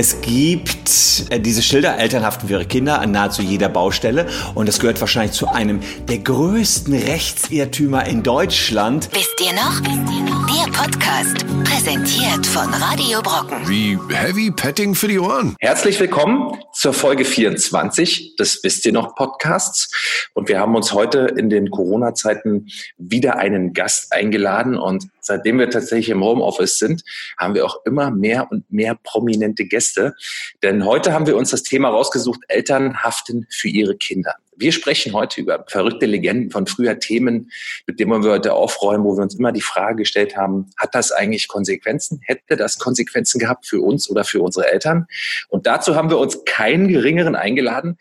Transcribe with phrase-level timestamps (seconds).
[0.00, 4.80] Es gibt äh, diese Schilder Elternhaften für ihre Kinder an nahezu jeder Baustelle und das
[4.80, 9.10] gehört wahrscheinlich zu einem der größten Rechtsirrtümer in Deutschland.
[9.12, 9.78] Wisst ihr noch?
[9.82, 10.46] Wisst ihr noch?
[10.46, 13.68] Der Podcast, präsentiert von Radio Brocken.
[13.68, 15.54] Wie Heavy Petting für die Ohren.
[15.60, 19.90] Herzlich willkommen zur Folge 24 des Wisst ihr noch Podcasts.
[20.32, 25.70] Und wir haben uns heute in den Corona-Zeiten wieder einen Gast eingeladen und seitdem wir
[25.70, 27.04] tatsächlich im Homeoffice sind,
[27.38, 30.14] haben wir auch immer mehr und mehr prominente Gäste.
[30.62, 34.34] Denn heute haben wir uns das Thema rausgesucht, Eltern haften für ihre Kinder.
[34.60, 37.50] Wir sprechen heute über verrückte Legenden von früher Themen,
[37.86, 41.12] mit denen wir heute aufräumen, wo wir uns immer die Frage gestellt haben, hat das
[41.12, 42.20] eigentlich Konsequenzen?
[42.24, 45.06] Hätte das Konsequenzen gehabt für uns oder für unsere Eltern?
[45.48, 47.96] Und dazu haben wir uns keinen geringeren eingeladen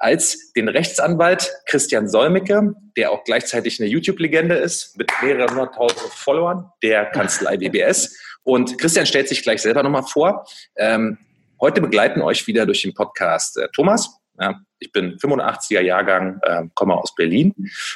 [0.00, 6.70] als den Rechtsanwalt Christian Solmecke, der auch gleichzeitig eine YouTube-Legende ist mit mehreren hunderttausend Followern,
[6.82, 8.18] der Kanzlei BBS.
[8.42, 10.46] Und Christian stellt sich gleich selber nochmal vor.
[10.76, 11.18] Ähm,
[11.60, 14.16] heute begleiten euch wieder durch den Podcast äh, Thomas.
[14.40, 17.52] Ja, ich bin 85er Jahrgang, äh, komme aus Berlin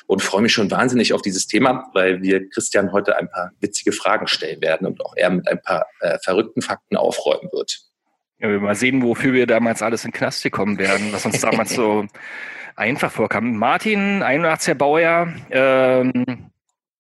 [0.07, 3.93] und freue mich schon wahnsinnig auf dieses Thema, weil wir Christian heute ein paar witzige
[3.93, 7.81] Fragen stellen werden und auch er mit ein paar äh, verrückten Fakten aufräumen wird.
[8.39, 11.41] Ja, wir mal sehen, wofür wir damals alles in den Knast gekommen werden, was uns
[11.41, 12.07] damals so
[12.77, 13.57] einfach vorkam.
[13.57, 16.51] Martin, 81er Baujahr, ähm,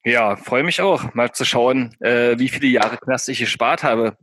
[0.04, 4.16] ja, freue mich auch, mal zu schauen, äh, wie viele Jahre Knast ich gespart habe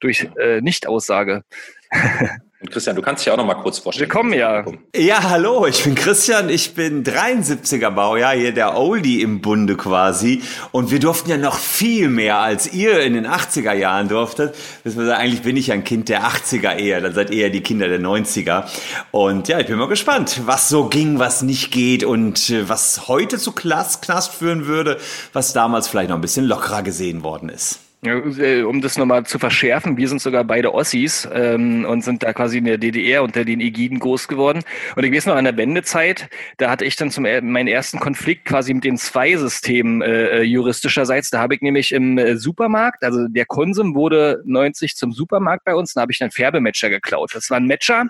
[0.00, 1.44] durch äh, Nichtaussage.
[2.58, 4.08] Und Christian, du kannst dich auch noch mal kurz vorstellen.
[4.08, 4.64] Willkommen, ja.
[4.96, 10.40] Ja, hallo, ich bin Christian, ich bin 73er Baujahr, hier der Oldie im Bunde quasi.
[10.72, 14.54] Und wir durften ja noch viel mehr, als ihr in den 80er Jahren durftet.
[14.86, 17.88] Eigentlich bin ich ja ein Kind der 80er eher, dann seid ihr ja die Kinder
[17.88, 18.64] der 90er.
[19.10, 23.06] Und ja, ich bin mal gespannt, was so ging, was nicht geht und äh, was
[23.06, 24.96] heute zu Knast führen würde,
[25.34, 27.80] was damals vielleicht noch ein bisschen lockerer gesehen worden ist.
[28.06, 32.32] Äh, um das nochmal zu verschärfen, wir sind sogar beide Ossis ähm, und sind da
[32.32, 34.62] quasi in der DDR unter den Ägiden groß geworden.
[34.94, 38.44] Und ich weiß noch, an der Wendezeit, da hatte ich dann zum meinen ersten Konflikt
[38.44, 41.30] quasi mit den zwei Systemen äh, äh, juristischerseits.
[41.30, 45.74] Da habe ich nämlich im äh, Supermarkt, also der Konsum wurde 90 zum Supermarkt bei
[45.74, 47.34] uns, da habe ich einen Färbematcher geklaut.
[47.34, 48.06] Das war ein Matcher,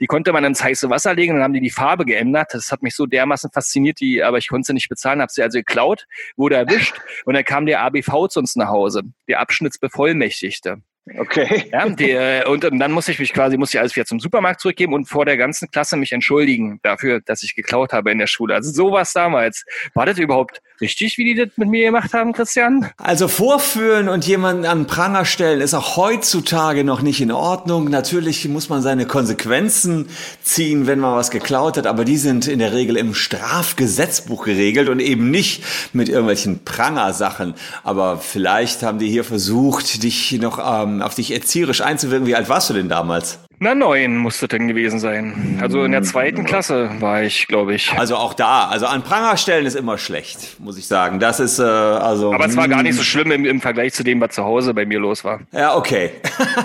[0.00, 2.48] die konnte man ins heiße Wasser legen, dann haben die die Farbe geändert.
[2.52, 5.42] Das hat mich so dermaßen fasziniert, die, aber ich konnte sie nicht bezahlen, habe sie
[5.42, 6.94] also geklaut, wurde erwischt
[7.24, 10.82] und dann kam der ABV zu uns nach Hause, der Abschnittsbevollmächtigte.
[11.16, 11.66] Okay.
[11.72, 14.94] Ja, der, und dann muss ich mich quasi, muss ich alles wieder zum Supermarkt zurückgeben
[14.94, 18.54] und vor der ganzen Klasse mich entschuldigen dafür, dass ich geklaut habe in der Schule.
[18.54, 19.64] Also sowas damals.
[19.94, 22.90] War das überhaupt richtig, wie die das mit mir gemacht haben, Christian?
[22.96, 27.90] Also vorführen und jemanden an Pranger stellen ist auch heutzutage noch nicht in Ordnung.
[27.90, 30.08] Natürlich muss man seine Konsequenzen
[30.42, 34.88] ziehen, wenn man was geklaut hat, aber die sind in der Regel im Strafgesetzbuch geregelt
[34.88, 37.54] und eben nicht mit irgendwelchen Pranger-Sachen.
[37.82, 42.26] Aber vielleicht haben die hier versucht, dich noch ähm, auf dich erzieherisch einzuwirken.
[42.26, 43.38] Wie alt warst du denn damals?
[43.60, 45.58] Na, neun musste denn gewesen sein.
[45.60, 47.92] Also in der zweiten Klasse war ich, glaube ich.
[47.92, 51.18] Also auch da, also an Pranger stellen ist immer schlecht, muss ich sagen.
[51.18, 52.32] Das ist äh, also.
[52.32, 54.74] Aber es war gar nicht so schlimm im, im Vergleich zu dem, was zu Hause
[54.74, 55.40] bei mir los war.
[55.50, 56.12] Ja, okay.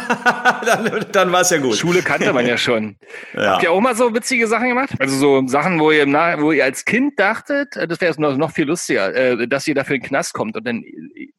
[0.65, 1.75] dann dann war es ja gut.
[1.75, 2.95] Schule kannte man ja schon.
[3.33, 3.53] ja.
[3.53, 4.91] Habt ihr auch mal so witzige Sachen gemacht?
[4.99, 8.13] Also so Sachen, wo ihr, im Nach wo ihr als Kind dachtet, äh, das wäre
[8.21, 10.83] noch, noch viel lustiger, äh, dass ihr dafür in den Knast kommt und dann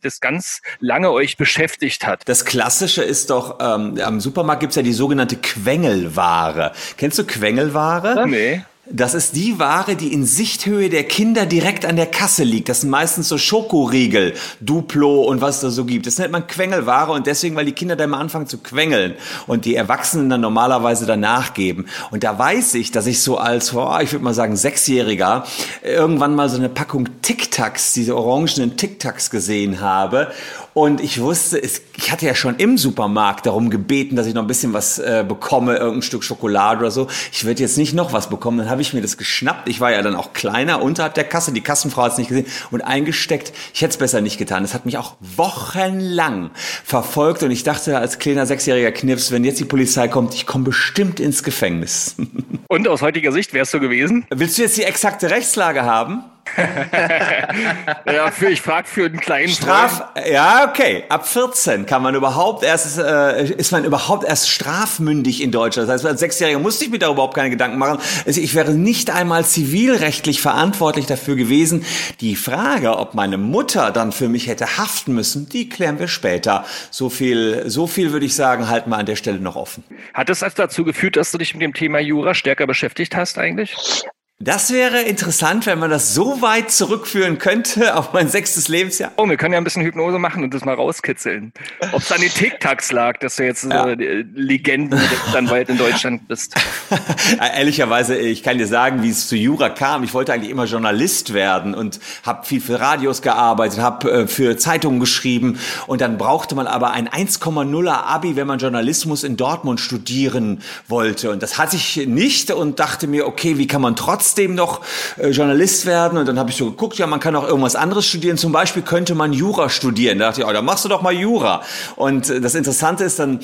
[0.02, 2.22] das ganz lange euch beschäftigt hat.
[2.26, 6.72] Das Klassische ist doch, ähm, am Supermarkt gibt's ja die sogenannte Quengelware.
[6.96, 8.26] Kennst du Quengelware?
[8.26, 8.62] Nee.
[8.86, 12.68] Das ist die Ware, die in Sichthöhe der Kinder direkt an der Kasse liegt.
[12.68, 16.06] Das sind meistens so Schokoriegel, Duplo und was es da so gibt.
[16.06, 19.14] Das nennt man Quengelware und deswegen, weil die Kinder dann mal anfangen zu quengeln
[19.46, 21.86] und die Erwachsenen dann normalerweise danach geben.
[22.10, 25.46] Und da weiß ich, dass ich so als, oh, ich würde mal sagen, Sechsjähriger
[25.82, 30.30] irgendwann mal so eine Packung Tic-Tacs, diese orangenen Tic-Tacs gesehen habe
[30.74, 34.48] und ich wusste, ich hatte ja schon im Supermarkt darum gebeten, dass ich noch ein
[34.48, 37.06] bisschen was äh, bekomme, irgendein Stück Schokolade oder so.
[37.32, 38.58] Ich würde jetzt nicht noch was bekommen.
[38.58, 39.68] Dann habe ich mir das geschnappt.
[39.68, 41.52] Ich war ja dann auch kleiner unterhalb der Kasse.
[41.52, 43.52] Die Kassenfrau hat es nicht gesehen und eingesteckt.
[43.72, 44.64] Ich hätte es besser nicht getan.
[44.64, 46.50] Das hat mich auch wochenlang
[46.84, 50.64] verfolgt und ich dachte als kleiner sechsjähriger Knips, wenn jetzt die Polizei kommt, ich komme
[50.64, 52.16] bestimmt ins Gefängnis.
[52.68, 54.26] Und aus heutiger Sicht wärst du gewesen?
[54.30, 56.24] Willst du jetzt die exakte Rechtslage haben?
[58.06, 60.12] ja, für, ich frage für einen kleinen Straf.
[60.12, 60.26] Freund.
[60.30, 61.04] Ja, okay.
[61.08, 65.88] Ab 14 kann man überhaupt erst äh, ist man überhaupt erst strafmündig in Deutschland.
[65.88, 67.98] Das heißt, als Sechsjähriger musste ich mir darüber überhaupt keine Gedanken machen.
[68.26, 71.84] Also ich wäre nicht einmal zivilrechtlich verantwortlich dafür gewesen.
[72.20, 76.64] Die Frage, ob meine Mutter dann für mich hätte haften müssen, die klären wir später.
[76.90, 79.84] So viel, so viel würde ich sagen, halten wir an der Stelle noch offen.
[80.12, 83.38] Hat es also dazu geführt, dass du dich mit dem Thema Jura stärker beschäftigt hast
[83.38, 84.04] eigentlich?
[84.40, 89.12] Das wäre interessant, wenn man das so weit zurückführen könnte auf mein sechstes Lebensjahr.
[89.16, 91.52] Oh, wir können ja ein bisschen Hypnose machen und das mal rauskitzeln.
[91.92, 93.86] Ob es an den TikToks lag, dass du jetzt ja.
[93.88, 96.56] äh, Legendenrechtsanwalt in Deutschland bist.
[97.38, 100.02] Ehrlicherweise, ich kann dir sagen, wie es zu Jura kam.
[100.02, 104.56] Ich wollte eigentlich immer Journalist werden und habe viel für Radios gearbeitet, habe äh, für
[104.56, 109.78] Zeitungen geschrieben und dann brauchte man aber ein 1,0er Abi, wenn man Journalismus in Dortmund
[109.78, 111.30] studieren wollte.
[111.30, 114.80] Und das hatte ich nicht und dachte mir, okay, wie kann man trotzdem trotzdem noch
[115.18, 116.18] äh, Journalist werden.
[116.18, 118.38] Und dann habe ich so geguckt, ja, man kann auch irgendwas anderes studieren.
[118.38, 120.18] Zum Beispiel könnte man Jura studieren.
[120.18, 121.62] Da dachte ich, oh, dann machst du doch mal Jura.
[121.96, 123.40] Und äh, das Interessante ist, dann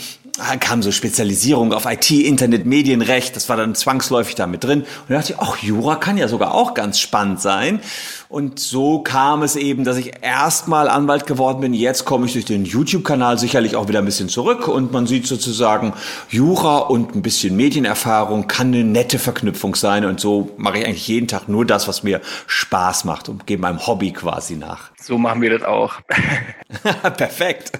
[0.60, 3.36] kam so Spezialisierung auf IT, Internet, Medienrecht.
[3.36, 4.80] Das war dann zwangsläufig da mit drin.
[4.80, 7.80] Und da dachte ich, ach, Jura kann ja sogar auch ganz spannend sein.
[8.28, 11.74] Und so kam es eben, dass ich erstmal Anwalt geworden bin.
[11.74, 15.26] Jetzt komme ich durch den YouTube-Kanal sicherlich auch wieder ein bisschen zurück und man sieht
[15.26, 15.94] sozusagen,
[16.28, 20.04] Jura und ein bisschen Medienerfahrung kann eine nette Verknüpfung sein.
[20.04, 23.58] Und so mache ich eigentlich jeden Tag nur das, was mir Spaß macht und gehe
[23.58, 24.90] meinem Hobby quasi nach.
[25.00, 25.94] So machen wir das auch.
[27.16, 27.72] Perfekt.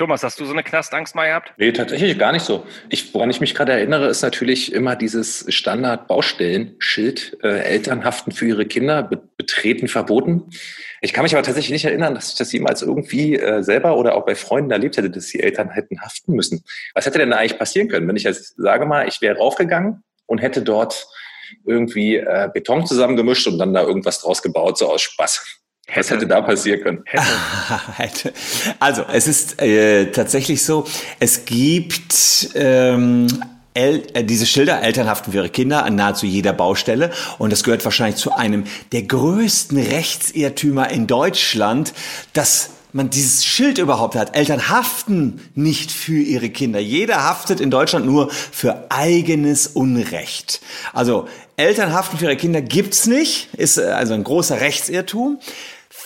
[0.00, 1.52] Thomas, hast du so eine Knastangst mal gehabt?
[1.58, 2.66] Nee, tatsächlich gar nicht so.
[2.88, 8.46] Ich, woran ich mich gerade erinnere, ist natürlich immer dieses Standard-Baustellenschild, äh, Eltern haften für
[8.46, 10.44] ihre Kinder, be betreten verboten.
[11.02, 14.14] Ich kann mich aber tatsächlich nicht erinnern, dass ich das jemals irgendwie äh, selber oder
[14.14, 16.64] auch bei Freunden erlebt hätte, dass die Eltern hätten haften müssen.
[16.94, 20.02] Was hätte denn da eigentlich passieren können, wenn ich jetzt sage mal, ich wäre raufgegangen
[20.24, 21.06] und hätte dort
[21.66, 25.59] irgendwie äh, Beton zusammengemischt und dann da irgendwas draus gebaut, so aus Spaß?
[25.90, 25.98] Hätte.
[25.98, 27.04] Was hätte da passieren können?
[27.96, 28.32] Hätte.
[28.78, 30.86] Also, es ist äh, tatsächlich so,
[31.18, 33.26] es gibt ähm,
[33.74, 37.10] El äh, diese Schilder, Elternhaften für ihre Kinder, an nahezu jeder Baustelle.
[37.38, 41.92] Und das gehört wahrscheinlich zu einem der größten Rechtsirrtümer in Deutschland,
[42.32, 44.36] dass man dieses Schild überhaupt hat.
[44.36, 46.80] Eltern haften nicht für ihre Kinder.
[46.80, 50.60] Jeder haftet in Deutschland nur für eigenes Unrecht.
[50.92, 55.38] Also Eltern haften für ihre Kinder gibt's nicht, ist äh, also ein großer Rechtsirrtum.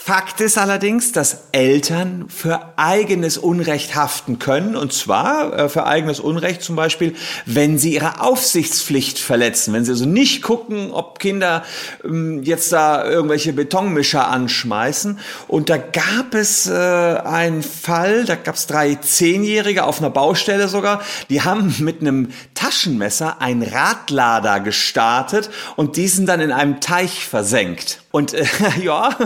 [0.07, 6.21] Fakt ist allerdings, dass Eltern für eigenes Unrecht haften können, und zwar äh, für eigenes
[6.21, 7.15] Unrecht zum Beispiel,
[7.47, 11.65] wenn sie ihre Aufsichtspflicht verletzen, wenn sie also nicht gucken, ob Kinder
[12.05, 15.21] ähm, jetzt da irgendwelche Betonmischer anschmeißen.
[15.49, 20.69] Und da gab es äh, einen Fall, da gab es drei Zehnjährige auf einer Baustelle
[20.69, 21.01] sogar,
[21.31, 28.03] die haben mit einem Taschenmesser einen Radlader gestartet und diesen dann in einem Teich versenkt.
[28.11, 28.45] Und äh,
[28.83, 29.17] ja,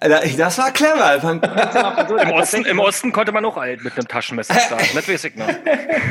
[0.00, 1.40] das war clever.
[2.22, 4.88] Im, Osten, Im Osten konnte man auch alt mit einem Taschenmesser starten.
[4.94, 5.48] das weiß ich noch.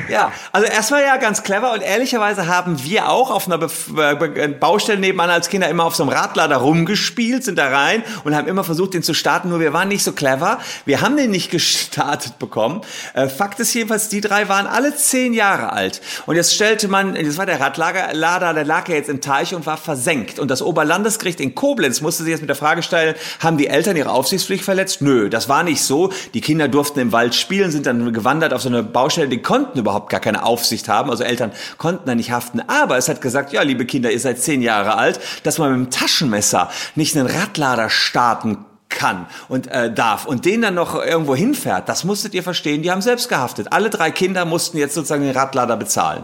[0.09, 4.99] Ja, also erstmal ja ganz clever und ehrlicherweise haben wir auch auf einer äh, Baustelle
[4.99, 8.63] nebenan als Kinder immer auf so einem Radlader rumgespielt, sind da rein und haben immer
[8.63, 10.59] versucht, den zu starten, nur wir waren nicht so clever.
[10.85, 12.81] Wir haben den nicht gestartet bekommen.
[13.13, 16.01] Äh, Fakt ist jedenfalls, die drei waren alle zehn Jahre alt.
[16.25, 19.65] Und jetzt stellte man, das war der Radlader, der lag ja jetzt im Teich und
[19.65, 20.39] war versenkt.
[20.39, 23.97] Und das Oberlandesgericht in Koblenz musste sich jetzt mit der Frage stellen, haben die Eltern
[23.97, 25.01] ihre Aufsichtspflicht verletzt?
[25.01, 26.11] Nö, das war nicht so.
[26.33, 29.77] Die Kinder durften im Wald spielen, sind dann gewandert auf so eine Baustelle, die konnten
[29.77, 32.61] überhaupt gar keine Aufsicht haben, also Eltern konnten da nicht haften.
[32.67, 35.87] Aber es hat gesagt, ja, liebe Kinder, ihr seid zehn Jahre alt, dass man mit
[35.87, 41.35] dem Taschenmesser nicht einen Radlader starten kann und äh, darf und den dann noch irgendwo
[41.35, 43.73] hinfährt, das musstet ihr verstehen, die haben selbst gehaftet.
[43.73, 46.23] Alle drei Kinder mussten jetzt sozusagen den Radlader bezahlen.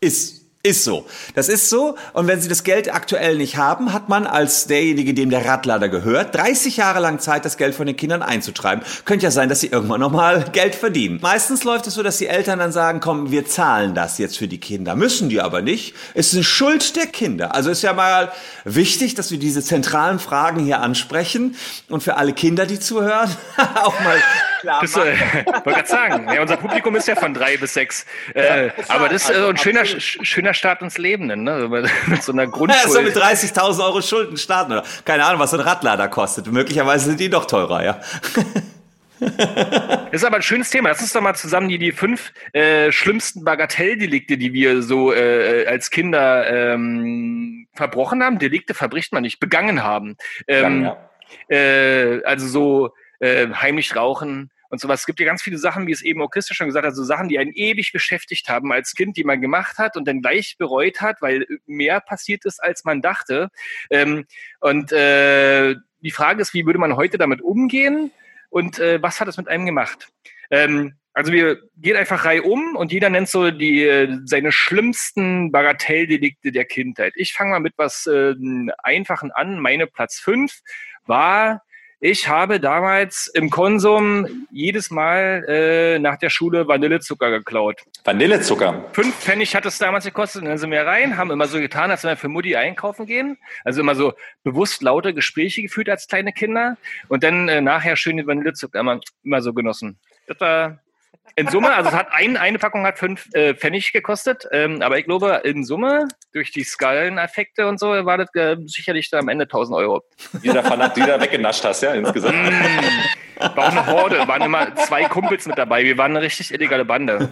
[0.00, 1.06] Ist ist so.
[1.34, 1.96] Das ist so.
[2.14, 5.90] Und wenn Sie das Geld aktuell nicht haben, hat man als derjenige, dem der Radlader
[5.90, 8.82] gehört, 30 Jahre lang Zeit, das Geld von den Kindern einzutreiben.
[9.04, 11.18] Könnte ja sein, dass sie irgendwann nochmal Geld verdienen.
[11.20, 14.48] Meistens läuft es so, dass die Eltern dann sagen, komm, wir zahlen das jetzt für
[14.48, 14.96] die Kinder.
[14.96, 15.94] Müssen die aber nicht.
[16.14, 17.54] Es ist eine Schuld der Kinder.
[17.54, 18.32] Also ist ja mal
[18.64, 21.56] wichtig, dass wir diese zentralen Fragen hier ansprechen
[21.90, 23.30] und für alle Kinder, die zuhören,
[23.74, 24.16] auch mal
[24.64, 25.16] klar das, äh,
[25.46, 28.06] wollte gerade sagen, ja, unser Publikum ist ja von drei bis sechs.
[28.34, 31.68] Äh, aber das ist äh, ein schöner, schöner Start ins Leben, ne?
[32.06, 32.74] mit so einer Grundschuld.
[32.84, 34.72] Ja, so mit 30.000 Euro Schulden starten.
[34.72, 36.50] Oder keine Ahnung, was so ein Radlader kostet.
[36.50, 38.00] Möglicherweise sind die noch teurer, ja.
[39.20, 40.88] Das ist aber ein schönes Thema.
[40.88, 45.66] Lass uns doch mal zusammen die, die fünf äh, schlimmsten Bagatelldelikte, die wir so äh,
[45.66, 48.38] als Kinder ähm, verbrochen haben.
[48.38, 50.16] Delikte verbricht man nicht, begangen haben.
[50.48, 50.96] Ähm, ja,
[51.48, 51.56] ja.
[51.56, 55.00] Äh, also so äh, heimlich rauchen, und sowas.
[55.00, 57.04] Es gibt ja ganz viele Sachen, wie es eben auch Christa schon gesagt hat, so
[57.04, 60.56] Sachen, die einen ewig beschäftigt haben als Kind, die man gemacht hat und dann gleich
[60.58, 63.48] bereut hat, weil mehr passiert ist, als man dachte.
[63.88, 64.26] Ähm,
[64.60, 68.10] und äh, die Frage ist, wie würde man heute damit umgehen
[68.50, 70.08] und äh, was hat es mit einem gemacht?
[70.50, 75.52] Ähm, also wir gehen einfach Reihe um und jeder nennt so die äh, seine schlimmsten
[75.52, 77.12] Bagatelldelikte der Kindheit.
[77.16, 78.34] Ich fange mal mit was äh,
[78.82, 79.60] Einfachen an.
[79.60, 80.60] Meine Platz fünf
[81.06, 81.62] war
[82.06, 87.80] Ich habe damals im Konsum jedes Mal äh, nach der Schule Vanillezucker geklaut.
[88.04, 88.84] Vanillezucker.
[88.92, 90.42] Fünf Pfennig hat es damals gekostet.
[90.42, 93.06] Und dann sind wir rein, haben immer so getan, als wenn wir für Mutti einkaufen
[93.06, 93.38] gehen.
[93.64, 96.76] Also immer so bewusst laute Gespräche geführt als kleine Kinder.
[97.08, 99.98] Und dann äh, nachher schön den Vanillezucker immer, immer so genossen.
[100.26, 100.80] Das war
[101.36, 104.98] in Summe, also es hat ein, eine Packung hat fünf äh, Pfennig gekostet, ähm, aber
[104.98, 109.28] ich glaube, in Summe, durch die Skalleneffekte und so, war das äh, sicherlich da am
[109.28, 110.04] Ende 1000 Euro.
[110.42, 112.36] Die du davon die du da weggenascht hast, ja, insgesamt.
[112.36, 115.84] Mm, war auch eine Horde, waren immer zwei Kumpels mit dabei.
[115.84, 117.28] Wir waren eine richtig illegale Bande.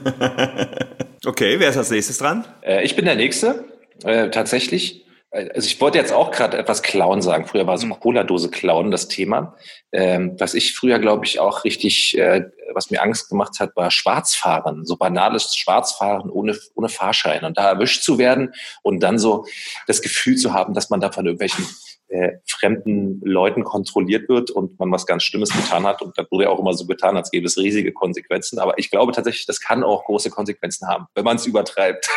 [1.24, 2.44] Okay, wer ist als nächstes dran?
[2.62, 3.64] Äh, ich bin der Nächste,
[4.02, 5.01] äh, tatsächlich.
[5.32, 7.46] Also ich wollte jetzt auch gerade etwas klauen sagen.
[7.46, 7.98] Früher war so Mhm.
[8.00, 9.56] Cola-Dose klauen das Thema.
[9.90, 13.90] Ähm, was ich früher, glaube ich, auch richtig, äh, was mir Angst gemacht hat, war
[13.90, 14.84] Schwarzfahren.
[14.84, 17.44] So banales Schwarzfahren ohne, ohne Fahrschein.
[17.44, 19.46] Und da erwischt zu werden und dann so
[19.86, 21.66] das Gefühl zu haben, dass man da von irgendwelchen
[22.12, 26.02] äh, fremden Leuten kontrolliert wird und man was ganz Schlimmes getan hat.
[26.02, 28.58] Und da wurde ja auch immer so getan, als gäbe es riesige Konsequenzen.
[28.58, 32.08] Aber ich glaube tatsächlich, das kann auch große Konsequenzen haben, wenn man es übertreibt.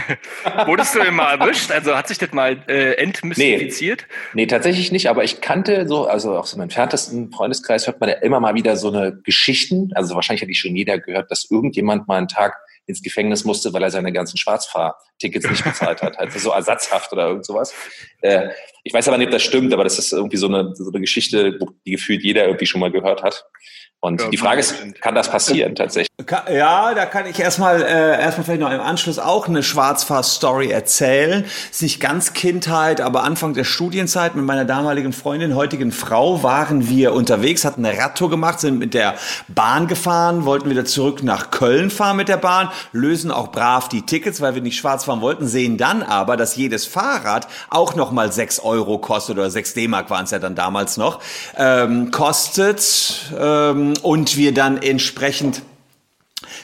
[0.66, 1.70] Wurdest du denn mal erwischt?
[1.70, 4.06] Also hat sich das mal äh, entmystifiziert?
[4.34, 8.10] Nee, tatsächlich nicht, aber ich kannte so, also auch so im entferntesten Freundeskreis hört man
[8.10, 9.90] ja immer mal wieder so eine Geschichten.
[9.94, 13.72] Also wahrscheinlich hat die schon jeder gehört, dass irgendjemand mal einen Tag ins Gefängnis musste,
[13.72, 16.18] weil er seine ganzen Schwarzfahrtickets nicht bezahlt hat.
[16.18, 17.74] Also so ersatzhaft oder irgend sowas.
[18.22, 18.48] Äh,
[18.82, 21.00] ich weiß aber nicht, ob das stimmt, aber das ist irgendwie so eine, so eine
[21.00, 23.44] Geschichte, die gefühlt jeder irgendwie schon mal gehört hat.
[24.00, 26.08] Und Ja, die Frage ist, kann das passieren tatsächlich?
[26.52, 31.44] Ja, da kann ich erstmal äh, erstmal vielleicht noch im Anschluss auch eine Schwarzfahr-Story erzählen.
[31.70, 36.88] Ist nicht ganz Kindheit, aber Anfang der Studienzeit mit meiner damaligen Freundin, heutigen Frau, waren
[36.88, 39.14] wir unterwegs, hatten eine Radtour gemacht, sind mit der
[39.48, 44.02] Bahn gefahren, wollten wieder zurück nach Köln fahren mit der Bahn, lösen auch brav die
[44.02, 48.12] Tickets, weil wir nicht schwarz fahren wollten, sehen dann aber, dass jedes Fahrrad auch noch
[48.12, 51.20] mal 6 Euro kostet oder 6 D-Mark waren es ja dann damals noch,
[51.56, 55.62] ähm, kostet ähm, und wir dann entsprechend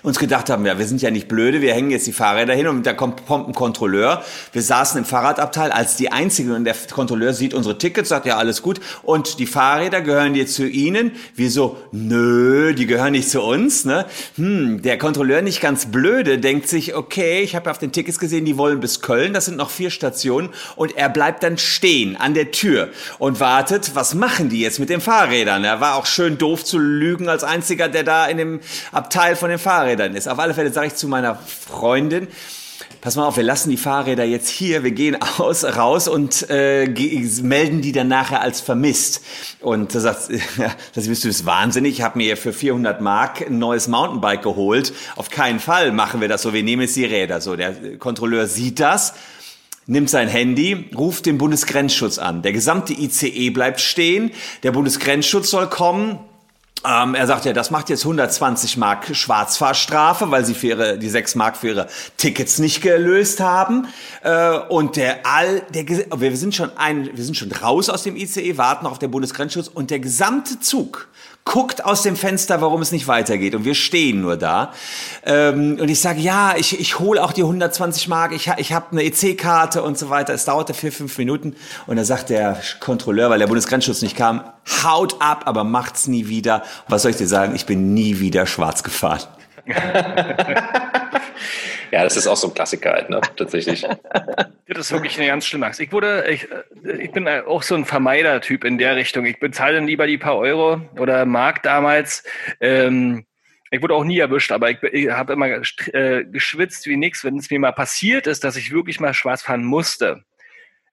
[0.03, 2.67] uns gedacht haben, ja, wir sind ja nicht blöde, wir hängen jetzt die Fahrräder hin
[2.67, 4.25] und da kommt, kommt ein Kontrolleur.
[4.53, 8.37] Wir saßen im Fahrradabteil als die Einzigen und der Kontrolleur sieht unsere Tickets, sagt ja
[8.37, 11.13] alles gut und die Fahrräder gehören jetzt zu Ihnen.
[11.35, 13.85] Wir so, nö, die gehören nicht zu uns.
[13.85, 14.07] Ne?
[14.37, 18.45] Hm, der Kontrolleur nicht ganz blöde, denkt sich, okay, ich habe auf den Tickets gesehen,
[18.45, 22.35] die wollen bis Köln, das sind noch vier Stationen und er bleibt dann stehen an
[22.35, 22.89] der Tür
[23.19, 25.65] und wartet, was machen die jetzt mit den Fahrrädern?
[25.65, 28.61] Er war auch schön doof zu lügen als einziger, der da in dem
[28.93, 29.74] Abteil von den Fahrrädern
[30.15, 30.29] ist.
[30.29, 32.29] Auf alle Fälle sage ich zu meiner Freundin,
[33.05, 36.87] Pass mal auf, wir lassen die Fahrräder jetzt hier, wir gehen aus, raus und äh,
[37.43, 39.21] melden die dann nachher als vermisst.
[39.61, 40.31] Und da sagt,
[40.95, 44.95] das bist du bist wahnsinnig, ich habe mir für 400 Mark ein neues Mountainbike geholt.
[45.17, 47.43] Auf keinen Fall machen wir das so, wir nehmen jetzt die Räder.
[47.43, 49.13] So, der Kontrolleur sieht das,
[49.85, 52.41] nimmt sein Handy, ruft den Bundesgrenzschutz an.
[52.41, 54.31] Der gesamte ICE bleibt stehen,
[54.63, 56.21] der Bundesgrenzschutz soll kommen.
[56.87, 61.09] Ähm, er sagt ja, das macht jetzt 120 Mark Schwarzfahrstrafe, weil sie für ihre, die
[61.09, 61.89] 6 Mark für ihre
[62.19, 63.89] Tickets nicht gelöst haben.
[64.23, 68.17] Äh, und der all, der, wir sind schon ein, wir sind schon raus aus dem
[68.17, 71.09] ICE, warten auf den Bundesgrenzschutz und der gesamte Zug
[71.45, 73.55] guckt aus dem Fenster, warum es nicht weitergeht.
[73.55, 74.73] Und wir stehen nur da.
[75.25, 78.93] Ähm, und ich sage, ja, ich, ich hole auch die 120 Mark, ich, ich habe
[78.93, 80.33] eine EC-Karte und so weiter.
[80.33, 81.55] Es dauerte vier, fünf Minuten.
[81.87, 84.43] Und da sagt der Kontrolleur, weil der Bundesgrenzschutz nicht kam,
[84.83, 86.63] haut ab, aber macht's nie wieder.
[86.89, 87.55] Was soll ich dir sagen?
[87.55, 89.21] Ich bin nie wieder schwarz gefahren.
[91.95, 93.21] Ja, das ist auch so ein Klassiker halt, ne?
[93.37, 93.87] Tatsächlich.
[94.67, 95.79] Das ist wirklich eine ganz schlimme Angst.
[95.79, 96.49] Ich wurde, ich,
[96.99, 99.25] ich bin auch so ein Vermeider-Typ in der Richtung.
[99.27, 102.25] Ich bezahle dann lieber die paar Euro oder Mark damals.
[102.61, 103.27] Ähm,
[103.71, 105.47] ich wurde auch nie erwischt, aber ich, ich habe immer
[105.93, 109.43] äh, geschwitzt wie nix, wenn es mir mal passiert ist, dass ich wirklich mal schwarz
[109.43, 110.25] fahren musste.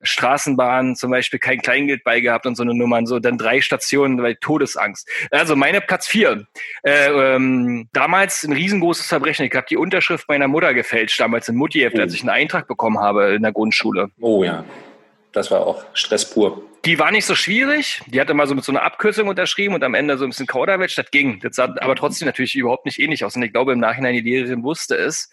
[0.03, 4.21] Straßenbahn zum Beispiel kein Kleingeld bei gehabt und so eine Nummern, so dann drei Stationen,
[4.21, 5.09] weil Todesangst.
[5.31, 6.47] Also meine Platz vier.
[6.83, 9.45] Äh, ähm, damals ein riesengroßes Verbrechen.
[9.45, 12.99] Ich habe die Unterschrift meiner Mutter gefälscht, damals in Muttiheft, als ich einen Eintrag bekommen
[12.99, 14.09] habe in der Grundschule.
[14.19, 14.63] Oh ja.
[15.31, 16.63] Das war auch Stress pur.
[16.83, 18.01] Die war nicht so schwierig.
[18.07, 20.47] Die hatte mal so mit so einer Abkürzung unterschrieben und am Ende so ein bisschen
[20.47, 20.95] Kauderwelsch.
[20.95, 21.39] Das ging.
[21.39, 23.35] Das sah aber trotzdem natürlich überhaupt nicht ähnlich aus.
[23.35, 25.29] Und ich glaube, im Nachhinein die Lehrerin wusste es.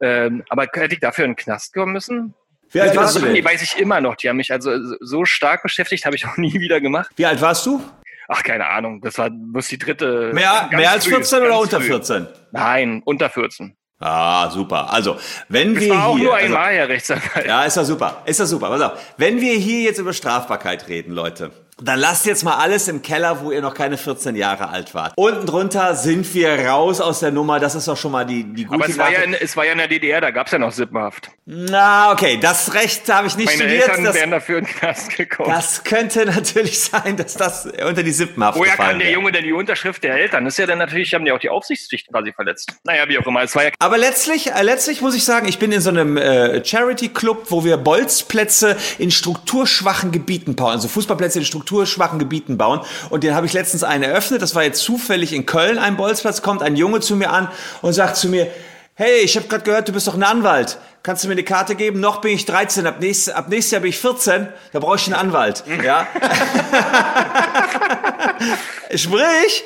[0.00, 2.34] Ähm, aber hätte ich dafür in den Knast kommen müssen?
[2.76, 3.34] Wie alt Das warst du denn?
[3.34, 4.16] die weiß ich immer noch.
[4.16, 7.10] Die haben mich also so stark beschäftigt, habe ich auch nie wieder gemacht.
[7.16, 7.82] Wie alt warst du?
[8.28, 9.00] Ach, keine Ahnung.
[9.00, 10.30] Das war muss die dritte.
[10.34, 11.86] Mehr, mehr als früh, 14 oder unter früh.
[11.86, 12.26] 14?
[12.52, 13.76] Nein, unter 14.
[13.98, 14.92] Ah, super.
[14.92, 15.16] Also,
[15.48, 17.46] wenn Das wir war auch hier, nur also, einmal, Herr Rechtsanwalt.
[17.46, 18.22] Ja, ist doch super.
[18.26, 18.68] Ist doch super.
[18.68, 19.14] Pass auf.
[19.16, 21.50] Wenn wir hier jetzt über Strafbarkeit reden, Leute,
[21.82, 25.12] Dann lasst jetzt mal alles im Keller, wo ihr noch keine 14 Jahre alt wart.
[25.16, 27.60] Unten drunter sind wir raus aus der Nummer.
[27.60, 29.66] Das ist doch schon mal die, die gute Aber es war, ja in, es war
[29.66, 31.28] ja in der DDR, da gab's ja noch Sippenhaft.
[31.44, 33.88] Na, okay, das Recht habe ich nicht Meine studiert.
[33.88, 35.50] Eltern Das, wären dafür in den Knast gekommen.
[35.50, 39.12] das könnte natürlich sein, dass das unter die Sippenhaft Woher kann der wäre.
[39.12, 40.46] Junge denn die Unterschrift der Eltern?
[40.46, 42.72] Das ist ja dann natürlich, haben die auch die Aufsichtspflicht quasi verletzt.
[42.84, 43.42] Naja, wie auch immer.
[43.42, 46.16] Es war ja Aber letztlich, äh, letztlich muss ich sagen, ich bin in so einem
[46.16, 51.65] äh, Charity-Club, wo wir Bolzplätze in strukturschwachen Gebieten bauen, also Fußballplätze in strukturschwachen
[52.18, 52.80] Gebieten bauen.
[53.10, 54.42] Und den habe ich letztens einen eröffnet.
[54.42, 56.42] Das war jetzt zufällig in Köln ein Bolzplatz.
[56.42, 57.48] Kommt ein Junge zu mir an
[57.82, 58.48] und sagt zu mir,
[58.94, 60.78] hey, ich habe gerade gehört, du bist doch ein Anwalt.
[61.06, 62.00] Kannst du mir eine Karte geben?
[62.00, 65.06] Noch bin ich 13, ab, nächstes, ab nächstes Jahr bin ich 14, da brauche ich
[65.06, 65.62] einen Anwalt.
[65.84, 66.04] Ja?
[68.94, 69.64] Sprich,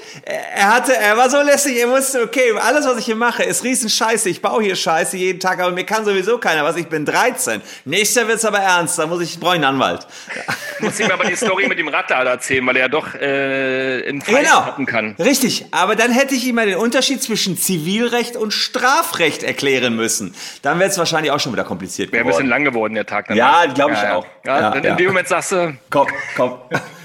[0.55, 3.65] er hatte, er war so lässig, er wusste, okay, alles, was ich hier mache, ist
[3.65, 4.29] riesen Scheiße.
[4.29, 6.77] Ich baue hier Scheiße jeden Tag, aber mir kann sowieso keiner was.
[6.77, 7.61] Ich bin 13.
[7.85, 10.07] Nächstes Jahr wird's aber ernst, da muss ich, brauche ich einen Anwalt.
[10.81, 14.21] muss ihm aber die Story mit dem Radlader erzählen, weil er ja doch äh, in
[14.21, 14.65] Fall Genau.
[14.65, 15.17] hatten kann.
[15.19, 15.67] Richtig.
[15.71, 20.35] Aber dann hätte ich ihm mal den Unterschied zwischen Zivilrecht und Strafrecht erklären müssen.
[20.63, 22.65] Dann wäre es wahrscheinlich auch schon wieder kompliziert Wäre ein bisschen geworden.
[22.65, 23.35] lang geworden, der Tag.
[23.35, 24.27] Ja, glaub ich auch.
[24.45, 24.91] Ja, Ja, dann ja.
[24.91, 26.59] in dem Moment sagst du, Komm, komm.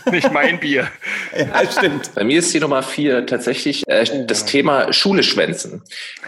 [0.12, 0.88] nicht mein Bier.
[1.38, 2.14] ja, stimmt.
[2.14, 5.84] Bei mir ist die Nummer vier tatsächlich äh, das Thema Schule schwänzen.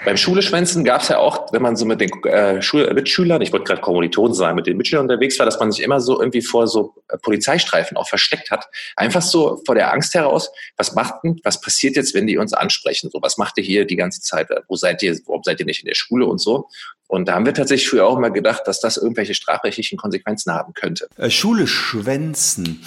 [0.05, 3.41] Beim Schule schwänzen gab es ja auch, wenn man so mit den äh, Schul Mitschülern,
[3.41, 6.19] ich wollte gerade Kommilitonen sagen, mit den Mitschülern unterwegs war, dass man sich immer so
[6.19, 8.67] irgendwie vor so äh, Polizeistreifen auch versteckt hat.
[8.95, 12.53] Einfach so vor der Angst heraus, was macht denn, was passiert jetzt, wenn die uns
[12.53, 13.09] ansprechen?
[13.11, 14.47] So, was macht ihr hier die ganze Zeit?
[14.67, 16.67] Wo seid ihr, warum seid ihr nicht in der Schule und so?
[17.07, 20.73] Und da haben wir tatsächlich früher auch immer gedacht, dass das irgendwelche strafrechtlichen Konsequenzen haben
[20.73, 21.07] könnte.
[21.15, 22.83] Äh, Schule schwänzen.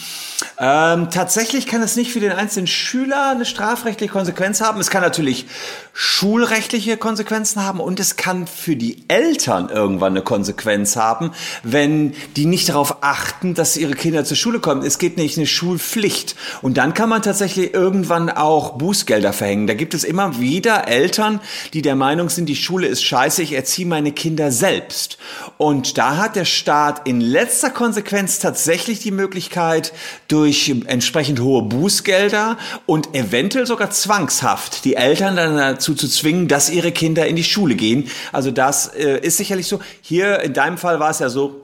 [0.58, 4.78] Ähm, tatsächlich kann es nicht für den einzelnen Schüler eine strafrechtliche Konsequenz haben.
[4.78, 5.46] Es kann natürlich
[5.94, 12.44] schulrechtliche Konsequenzen haben und es kann für die Eltern irgendwann eine Konsequenz haben, wenn die
[12.44, 14.82] nicht darauf achten, dass ihre Kinder zur Schule kommen.
[14.82, 16.36] Es geht nicht eine Schulpflicht.
[16.60, 19.66] Und dann kann man tatsächlich irgendwann auch Bußgelder verhängen.
[19.66, 21.40] Da gibt es immer wieder Eltern,
[21.72, 25.18] die der Meinung sind, die Schule ist scheiße, ich erziehe meine Kinder selbst.
[25.58, 29.92] Und da hat der Staat in letzter Konsequenz tatsächlich die Möglichkeit,
[30.28, 36.70] durch entsprechend hohe Bußgelder und eventuell sogar zwangshaft die Eltern dann dazu zu zwingen, dass
[36.70, 38.08] ihre Kinder in die Schule gehen.
[38.32, 39.80] Also das äh, ist sicherlich so.
[40.00, 41.60] Hier in deinem Fall war es ja so,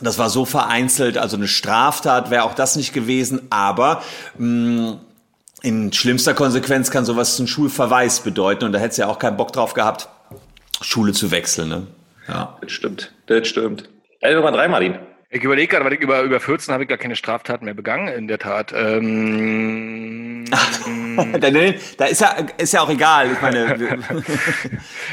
[0.00, 4.02] das war so vereinzelt, also eine Straftat wäre auch das nicht gewesen, aber
[4.38, 4.98] mh,
[5.62, 9.36] in schlimmster Konsequenz kann sowas einen Schulverweis bedeuten und da hättest du ja auch keinen
[9.36, 10.08] Bock drauf gehabt,
[10.82, 11.68] Schule zu wechseln.
[11.68, 11.86] Ne?
[12.28, 12.58] Ja.
[12.60, 13.88] Das stimmt, das stimmt.
[14.20, 14.98] Teil Nummer drei, Martin.
[15.30, 18.08] Ich überlege gerade, weil ich über, über 14 habe ich gar keine Straftaten mehr begangen,
[18.08, 18.72] in der Tat.
[18.74, 20.46] Ähm,
[21.38, 23.32] da, da ist ja, ist ja auch egal.
[23.32, 23.66] Ich meine,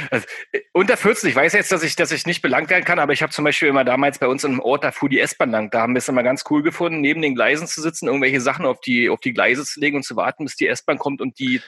[0.09, 2.97] also, äh, unter 14, ich weiß jetzt, dass ich, dass ich nicht belangt werden kann,
[2.97, 5.51] aber ich habe zum Beispiel immer damals bei uns im Ort, da fuhr die S-Bahn
[5.51, 5.69] lang.
[5.69, 8.65] Da haben wir es immer ganz cool gefunden, neben den Gleisen zu sitzen, irgendwelche Sachen
[8.65, 11.39] auf die, auf die Gleise zu legen und zu warten, bis die S-Bahn kommt und
[11.39, 11.59] die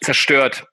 [0.00, 0.69] zerstört.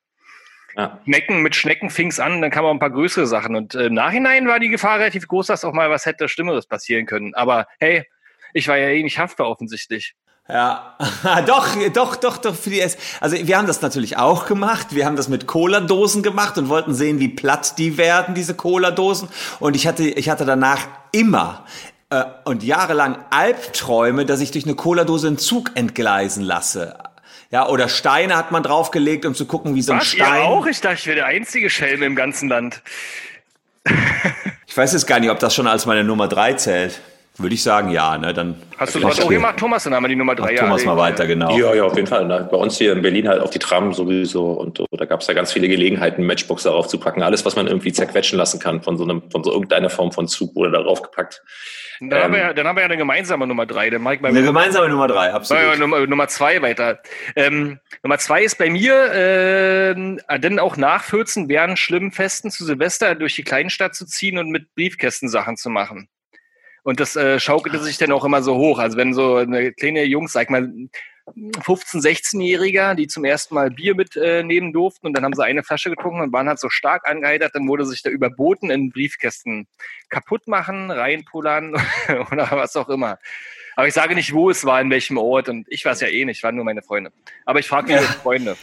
[0.78, 1.00] Ja.
[1.06, 3.56] Schnecken, mit Schnecken fing es an, dann kamen auch ein paar größere Sachen.
[3.56, 6.68] Und äh, im Nachhinein war die Gefahr relativ groß, dass auch mal was hätte Schlimmeres
[6.68, 7.34] passieren können.
[7.34, 8.06] Aber hey,
[8.54, 10.14] ich war ja eh nicht haftbar offensichtlich.
[10.48, 10.96] Ja,
[11.48, 12.96] doch, doch, doch, doch, für die S.
[13.20, 14.88] Also wir haben das natürlich auch gemacht.
[14.92, 19.30] Wir haben das mit Cola-Dosen gemacht und wollten sehen, wie platt die werden, diese Cola-Dosen.
[19.60, 21.66] Und ich hatte, ich hatte danach immer
[22.12, 26.98] äh, und jahrelang Albträume, dass ich durch eine Cola-Dose einen Zug entgleisen lasse.
[27.52, 30.42] Ja, oder Steine hat man draufgelegt, um zu gucken, wie so ein Was, Stein.
[30.42, 30.66] ihr auch?
[30.66, 32.82] Ich dachte, ich wäre der einzige Schelm im ganzen Land.
[34.68, 37.00] Ich weiß jetzt gar nicht, ob das schon als meine Nummer drei zählt.
[37.40, 38.56] Würde ich sagen, ja, ne, dann.
[38.78, 39.84] Hast du sowas auch gemacht, Thomas?
[39.84, 40.54] Dann haben wir die Nummer drei.
[40.54, 41.56] Mach Thomas ja, mal weiter, genau.
[41.56, 42.26] Ja, ja, auf jeden Fall.
[42.26, 42.48] Ne?
[42.50, 44.54] Bei uns hier in Berlin halt auf die Tram sowieso.
[44.54, 47.22] Und da gab es ja ganz viele Gelegenheiten, Matchbox darauf zu packen.
[47.22, 50.28] Alles, was man irgendwie zerquetschen lassen kann von so einem, von so irgendeiner Form von
[50.28, 51.44] Zug wurde darauf gepackt.
[52.00, 53.90] Dann, haben wir, ja- dann haben wir ja eine gemeinsame Nummer drei.
[53.90, 54.46] Dann Mike bei Eine mir.
[54.46, 55.80] gemeinsame Nummer drei, absolut.
[55.80, 57.02] Nummer, Nummer zwei weiter.
[57.36, 62.66] Ähm, Nummer zwei ist bei mir, ähm, denn auch nach 14 während schlimmen Festen zu
[62.66, 66.08] Silvester durch die Kleinstadt zu ziehen und mit Briefkästen Sachen zu machen.
[66.84, 68.80] Und das äh, schaukelte sich dann auch immer so hoch.
[68.80, 70.70] Also wenn so eine kleine Jungs, sag mal,
[71.36, 75.64] 15-, 16-Jähriger, die zum ersten Mal Bier mitnehmen äh, durften und dann haben sie eine
[75.64, 79.68] Flasche getrunken und waren halt so stark angeheitert, dann wurde sich da überboten in Briefkästen
[80.10, 81.76] kaputt machen, reinpullern
[82.32, 83.20] oder was auch immer.
[83.76, 86.26] Aber ich sage nicht, wo es war, in welchem Ort und ich weiß ja eh
[86.26, 87.12] nicht, waren nur meine Freunde.
[87.46, 88.58] Aber ich frage viele Freunde.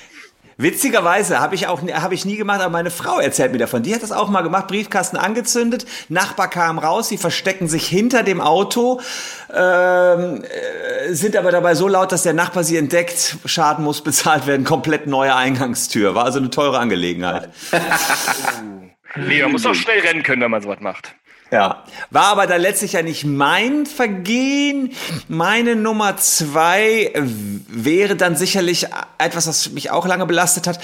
[0.56, 3.82] Witzigerweise habe ich auch habe ich nie gemacht, aber meine Frau erzählt mir davon.
[3.82, 8.22] Die hat das auch mal gemacht, Briefkasten angezündet, Nachbar kam raus, sie verstecken sich hinter
[8.22, 9.00] dem Auto,
[9.52, 14.46] ähm, äh, sind aber dabei so laut, dass der Nachbar sie entdeckt, Schaden muss bezahlt
[14.46, 16.14] werden, komplett neue Eingangstür.
[16.14, 17.50] War also eine teure Angelegenheit.
[19.16, 21.14] Nee, man muss doch schnell rennen können, wenn man sowas macht.
[21.54, 24.90] Ja, war aber dann letztlich ja nicht mein Vergehen.
[25.28, 27.12] Meine Nummer zwei
[27.68, 28.88] wäre dann sicherlich
[29.18, 30.80] etwas, was mich auch lange belastet hat.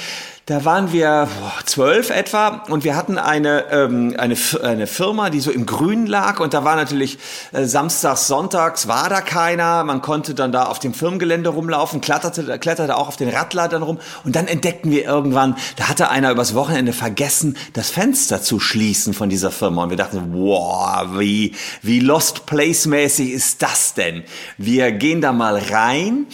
[0.46, 1.28] Da waren wir
[1.64, 6.40] zwölf etwa und wir hatten eine, ähm, eine, eine Firma, die so im Grün lag
[6.40, 7.18] und da war natürlich
[7.52, 9.84] äh, samstags, sonntags war da keiner.
[9.84, 13.98] Man konnte dann da auf dem Firmengelände rumlaufen, kletterte, kletterte auch auf den Radladern rum
[14.24, 19.14] und dann entdeckten wir irgendwann, da hatte einer übers Wochenende vergessen, das Fenster zu schließen
[19.14, 24.24] von dieser Firma und wir dachten, wow, wie, wie Lost Place mäßig ist das denn?
[24.58, 26.26] Wir gehen da mal rein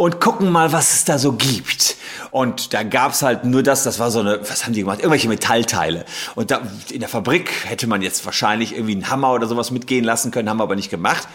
[0.00, 1.96] und gucken mal, was es da so gibt.
[2.30, 5.00] Und da gab's halt nur das, das war so eine, was haben die gemacht?
[5.00, 6.06] Irgendwelche Metallteile.
[6.34, 10.02] Und da in der Fabrik hätte man jetzt wahrscheinlich irgendwie einen Hammer oder sowas mitgehen
[10.02, 11.28] lassen können, haben wir aber nicht gemacht.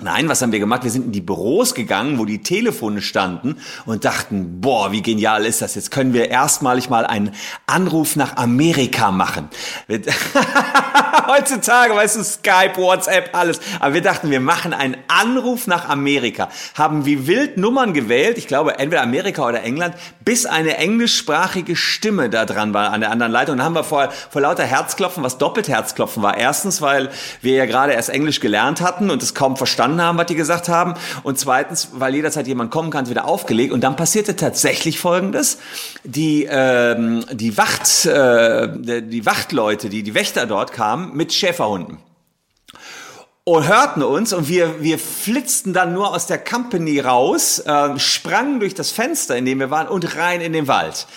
[0.00, 0.84] Nein, was haben wir gemacht?
[0.84, 5.44] Wir sind in die Büros gegangen, wo die Telefone standen und dachten, boah, wie genial
[5.44, 5.74] ist das?
[5.74, 7.32] Jetzt können wir erstmalig mal einen
[7.66, 9.48] Anruf nach Amerika machen.
[11.26, 13.60] Heutzutage, weißt du, Skype, WhatsApp, alles.
[13.80, 16.48] Aber wir dachten, wir machen einen Anruf nach Amerika.
[16.74, 22.30] Haben wie wild Nummern gewählt, ich glaube entweder Amerika oder England, bis eine englischsprachige Stimme
[22.30, 23.52] da dran war an der anderen Leitung.
[23.52, 26.38] Und dann haben wir vor, vor lauter Herzklopfen, was doppelt Herzklopfen war.
[26.38, 27.10] Erstens, weil
[27.42, 30.34] wir ja gerade erst Englisch gelernt hatten und es kaum verstanden verstanden haben, was die
[30.34, 30.94] gesagt haben.
[31.22, 33.72] Und zweitens, weil jederzeit jemand kommen kann, wieder aufgelegt.
[33.72, 35.58] Und dann passierte tatsächlich Folgendes.
[36.04, 41.98] Die, ähm, die, Wacht, äh, die Wachtleute, die, die Wächter dort kamen mit Schäferhunden
[43.44, 48.60] und hörten uns und wir, wir flitzten dann nur aus der Company raus, äh, sprangen
[48.60, 51.08] durch das Fenster, in dem wir waren und rein in den Wald.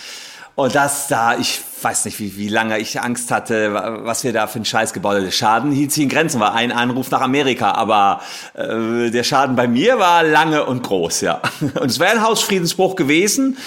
[0.56, 4.46] Und das da, ich weiß nicht, wie, wie lange ich Angst hatte, was wir da
[4.46, 5.24] für einen Scheiß gebaut haben.
[5.24, 8.20] Der Schaden hielt sich in Grenzen, war ein Anruf nach Amerika, aber
[8.54, 11.40] äh, der Schaden bei mir war lange und groß, ja.
[11.60, 13.58] Und es wäre ein Hausfriedensbruch gewesen.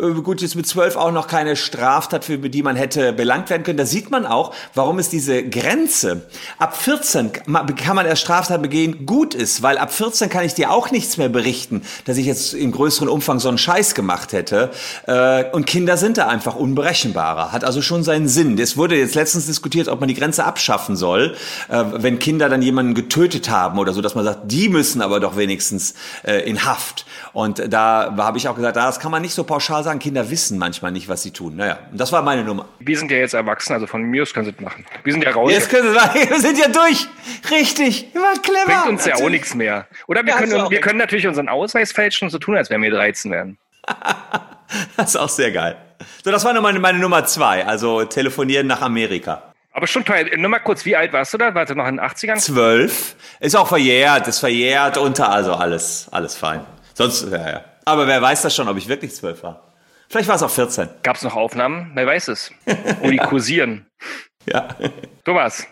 [0.00, 3.62] Äh, gut, jetzt mit zwölf auch noch keine Straftat, für die man hätte belangt werden
[3.62, 3.78] können.
[3.78, 6.26] Da sieht man auch, warum es diese Grenze
[6.58, 10.70] ab 14 kann man erst Straftat begehen, gut ist, weil ab 14 kann ich dir
[10.70, 14.70] auch nichts mehr berichten, dass ich jetzt im größeren Umfang so einen Scheiß gemacht hätte.
[15.06, 17.52] Äh, und Kinder sind da einfach unberechenbarer.
[17.58, 18.56] Hat also schon seinen Sinn.
[18.56, 21.34] Es wurde jetzt letztens diskutiert, ob man die Grenze abschaffen soll,
[21.68, 25.18] äh, wenn Kinder dann jemanden getötet haben oder so, dass man sagt, die müssen aber
[25.18, 27.04] doch wenigstens äh, in Haft.
[27.32, 29.98] Und da habe ich auch gesagt, das kann man nicht so pauschal sagen.
[29.98, 31.56] Kinder wissen manchmal nicht, was sie tun.
[31.56, 32.66] Naja, das war meine Nummer.
[32.78, 34.86] Wir sind ja jetzt erwachsen, also von mir aus können sie das machen.
[35.02, 35.50] Wir sind ja raus.
[35.50, 35.98] Jetzt können sie
[36.30, 37.08] wir sind ja durch.
[37.50, 38.06] Richtig.
[38.14, 38.82] War clever.
[38.82, 39.88] Bringt uns ja auch nichts mehr.
[40.06, 42.82] Oder wir, Ja, können, wir können natürlich unseren Ausweis fälschen und so tun, als wären
[42.82, 43.58] wir 13 werden.
[44.98, 45.76] Das ist auch sehr geil.
[46.24, 49.54] So, das war nur meine, meine Nummer zwei, also telefonieren nach Amerika.
[49.72, 50.24] Aber schon teuer.
[50.36, 51.54] Nur mal kurz, wie alt warst du da?
[51.54, 52.36] Warte, noch in den 80ern?
[52.36, 53.16] Zwölf.
[53.40, 56.64] Ist auch verjährt, ist verjährt unter, also alles, alles fein.
[56.94, 57.64] Sonst, ja, ja.
[57.84, 59.72] Aber wer weiß das schon, ob ich wirklich zwölf war?
[60.08, 60.88] Vielleicht war es auch 14.
[61.02, 61.92] Gab es noch Aufnahmen?
[61.94, 62.50] Wer weiß es.
[63.00, 63.86] Wo die kursieren.
[64.46, 64.68] Ja.
[65.24, 65.66] Thomas,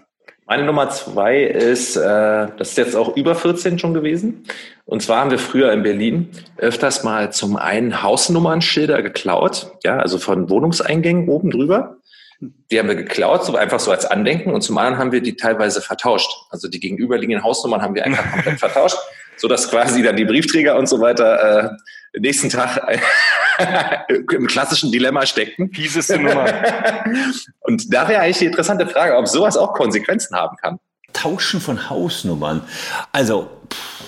[0.49, 4.45] Meine Nummer zwei ist, äh, das ist jetzt auch über 14 schon gewesen.
[4.85, 10.19] Und zwar haben wir früher in Berlin öfters mal zum einen Hausnummernschilder geklaut, ja, also
[10.19, 11.97] von Wohnungseingängen oben drüber.
[12.71, 14.55] Die haben wir geklaut, so einfach so als Andenken.
[14.55, 16.31] Und zum anderen haben wir die teilweise vertauscht.
[16.51, 18.99] Also die gegenüberliegenden Hausnummern haben wir einfach komplett vertauscht,
[19.37, 21.71] so dass quasi dann die Briefträger und so weiter äh,
[22.23, 22.81] nächsten Tag
[24.09, 25.73] im klassischen Dilemma steckten.
[25.73, 26.47] fieseste Nummer.
[27.61, 30.79] Und da wäre eigentlich die interessante Frage, ob sowas auch Konsequenzen haben kann.
[31.13, 32.63] Tauschen von Hausnummern.
[33.13, 34.05] Also, pff,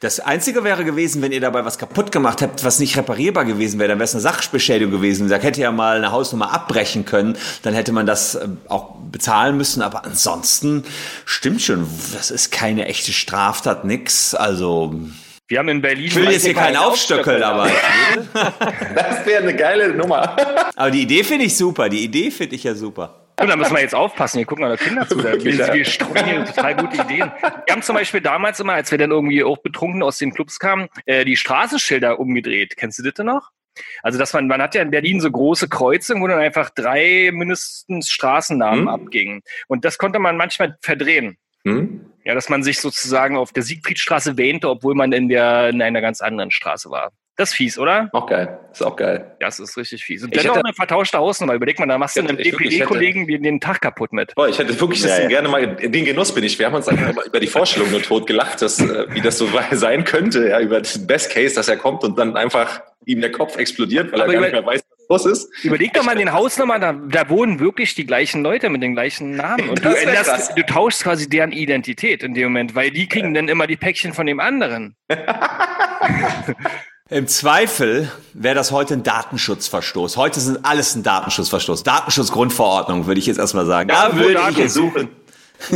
[0.00, 3.80] das Einzige wäre gewesen, wenn ihr dabei was kaputt gemacht habt, was nicht reparierbar gewesen
[3.80, 5.28] wäre, dann wäre es eine Sachbeschädigung gewesen.
[5.28, 9.56] Da hätte ja mal eine Hausnummer abbrechen können, dann hätte man das äh, auch bezahlen
[9.56, 9.82] müssen.
[9.82, 10.84] Aber ansonsten
[11.24, 14.34] stimmt schon, das ist keine echte Straftat, nix.
[14.34, 14.94] Also,
[15.48, 16.04] Wir haben in Berlin.
[16.06, 17.70] ich will jetzt hier keinen Aufstöckeln, aber,
[18.94, 20.36] Das wäre eine geile Nummer.
[20.76, 21.88] aber die Idee finde ich super.
[21.88, 23.24] Die Idee finde ich ja super.
[23.40, 24.38] Und da müssen wir jetzt aufpassen.
[24.38, 25.16] Hier gucken wir Kinder zu.
[25.22, 27.30] Wir, wir streuen hier total gute Ideen.
[27.66, 30.58] Wir haben zum Beispiel damals immer, als wir dann irgendwie auch betrunken aus den Clubs
[30.58, 32.76] kamen, äh, die Straßenschilder umgedreht.
[32.76, 33.50] Kennst du das denn noch?
[34.02, 37.30] Also, dass man, man hat ja in Berlin so große Kreuzungen, wo dann einfach drei
[37.32, 38.88] mindestens Straßennamen Hm.
[38.88, 39.42] abgingen.
[39.68, 41.38] Und das konnte man manchmal verdrehen.
[41.64, 42.07] Hm?
[42.28, 46.02] Ja, dass man sich sozusagen auf der Siegfriedstraße wähnte, obwohl man in der, in einer
[46.02, 47.10] ganz anderen Straße war.
[47.36, 48.10] Das ist fies, oder?
[48.12, 48.58] Auch geil.
[48.70, 49.34] Ist auch geil.
[49.40, 50.22] Das ist richtig fies.
[50.24, 51.54] Und Ich dann auch eine vertauschte Hausnummer.
[51.54, 54.34] Überleg mal, da machst du einem DPD-Kollegen den, Tag kaputt mit.
[54.34, 55.28] Boah, ich hätte wirklich das Ja, ja.
[55.28, 56.58] gerne mal, den Genuss bin ich.
[56.58, 59.38] Wir haben uns einfach immer über die Vorstellung nur tot gelacht, dass, äh, wie das
[59.38, 63.22] so sein könnte, ja, über den Best Case, dass er kommt und dann einfach ihm
[63.22, 65.48] der Kopf explodiert, weil Aber er gar nicht mehr weiß, was los ist.
[65.64, 69.36] Überleg doch mal den Hausnummer, da, da wohnen wirklich die gleichen Leute mit den gleichen
[69.36, 69.68] Namen.
[69.70, 73.48] Und du, änderst, du tauschst quasi deren Identität in dem Moment, weil die kriegen dann
[73.48, 74.96] immer die Päckchen von dem anderen.
[77.10, 80.18] Im Zweifel wäre das heute ein Datenschutzverstoß.
[80.18, 81.82] Heute sind alles ein Datenschutzverstoß.
[81.82, 83.88] Datenschutzgrundverordnung, würde ich jetzt erstmal sagen.
[83.88, 85.08] Da würde ich suchen.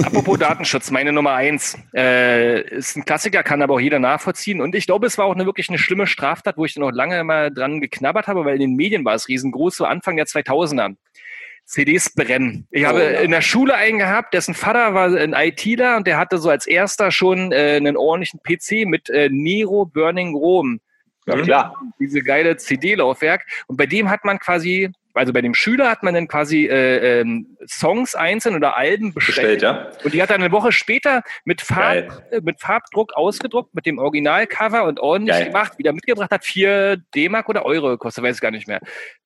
[0.05, 1.77] Apropos Datenschutz, meine Nummer eins.
[1.95, 4.61] Äh, ist ein Klassiker, kann aber auch jeder nachvollziehen.
[4.61, 6.92] Und ich glaube, es war auch eine wirklich eine schlimme Straftat, wo ich dann auch
[6.92, 10.27] lange mal dran geknabbert habe, weil in den Medien war es riesengroß, so Anfang der
[10.27, 10.95] 2000er.
[11.64, 12.66] CDs brennen.
[12.71, 13.21] Ich habe ja.
[13.21, 16.66] in der Schule einen gehabt, dessen Vater war ein ITler und der hatte so als
[16.66, 20.79] erster schon äh, einen ordentlichen PC mit äh, Nero Burning Rome.
[21.27, 21.77] Ja, klar.
[22.01, 23.47] Diese geile CD-Laufwerk.
[23.68, 27.20] Und bei dem hat man quasi, also bei dem Schüler hat man dann quasi äh,
[27.20, 29.61] ähm, Songs einzeln oder Alben bestellt.
[29.61, 29.90] Bestellt, ja.
[30.05, 31.61] Und die hat er eine Woche später mit.
[31.61, 35.46] Farb, äh, mit Farbdruck ausgedruckt, mit dem Originalcover und ordentlich Geil.
[35.46, 36.44] gemacht, wieder mitgebracht hat.
[36.44, 38.81] Vier D-Mark oder Euro gekostet, weiß ich gar nicht mehr.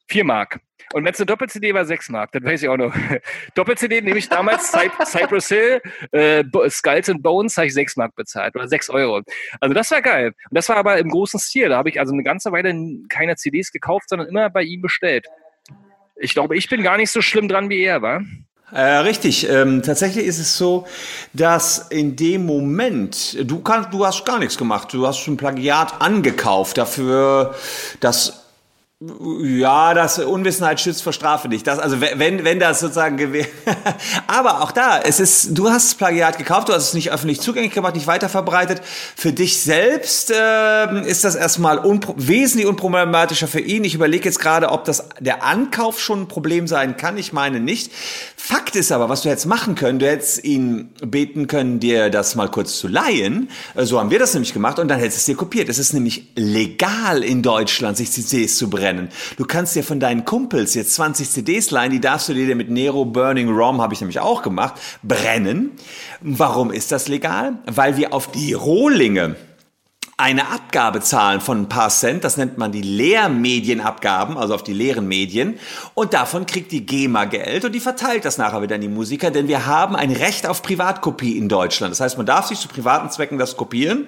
[0.09, 0.61] Vier Mark.
[0.93, 2.95] Und wenn es eine Doppel-CD war, sechs Mark, das weiß ich auch noch.
[3.55, 5.81] Doppel-CD nehme ich damals Cy Cypress Hill,
[6.13, 9.23] äh, Skulls and Bones, habe ich sechs Mark bezahlt oder sechs Euro.
[9.61, 10.29] Also das war geil.
[10.29, 11.71] Und das war aber im großen Stil.
[11.71, 12.73] Da habe ich also eine ganze Weile
[13.09, 15.27] keine CDs gekauft, sondern immer bei ihm bestellt.
[16.19, 18.23] Ich glaube, ich bin gar nicht so schlimm dran wie er, war.
[18.73, 19.49] Äh, richtig.
[19.49, 20.87] Ähm, tatsächlich ist es so,
[21.33, 24.93] dass in dem Moment, du kannst, du hast gar nichts gemacht.
[24.93, 27.55] Du hast ein Plagiat angekauft dafür,
[28.01, 28.46] dass
[28.99, 31.67] ja, das Unwissenheit schützt vor Strafe nicht.
[31.67, 33.51] Das, also wenn, wenn das sozusagen gewählt.
[34.27, 37.75] Aber auch da, es ist, du hast Plagiat gekauft, du hast es nicht öffentlich zugänglich
[37.75, 38.81] gemacht, nicht weiterverbreitet.
[39.15, 43.85] Für dich selbst ähm, ist das erstmal unpro wesentlich unproblematischer für ihn.
[43.85, 47.19] Ich überlege jetzt gerade, ob das der Ankauf schon ein Problem sein kann.
[47.19, 47.93] Ich meine nicht.
[48.39, 52.35] Fakt ist aber, was du hättest machen können, du hättest ihn beten können, dir das
[52.35, 53.51] mal kurz zu leihen.
[53.75, 55.69] Äh, So haben wir das nämlich gemacht und dann hättest du es dir kopiert.
[55.69, 58.86] Es ist nämlich legal in Deutschland, sich CDs zu brennen.
[59.37, 62.71] Du kannst dir von deinen Kumpels jetzt 20 CDs leihen, die darfst du dir mit
[62.71, 65.73] Nero Burning Rom, habe ich nämlich auch gemacht, brennen.
[66.21, 67.59] Warum ist das legal?
[67.67, 69.37] Weil wir auf die Rohlinge
[70.19, 74.73] eine Abgabe zahlen von ein paar Cent, das nennt man die Lehrmedienabgaben, also auf die
[74.73, 75.59] leeren Medien.
[75.93, 79.31] Und davon kriegt die GEMA Geld und die verteilt das nachher wieder an die Musiker,
[79.31, 81.91] denn wir haben ein Recht auf Privatkopie in Deutschland.
[81.91, 84.07] Das heißt, man darf sich zu privaten Zwecken das kopieren,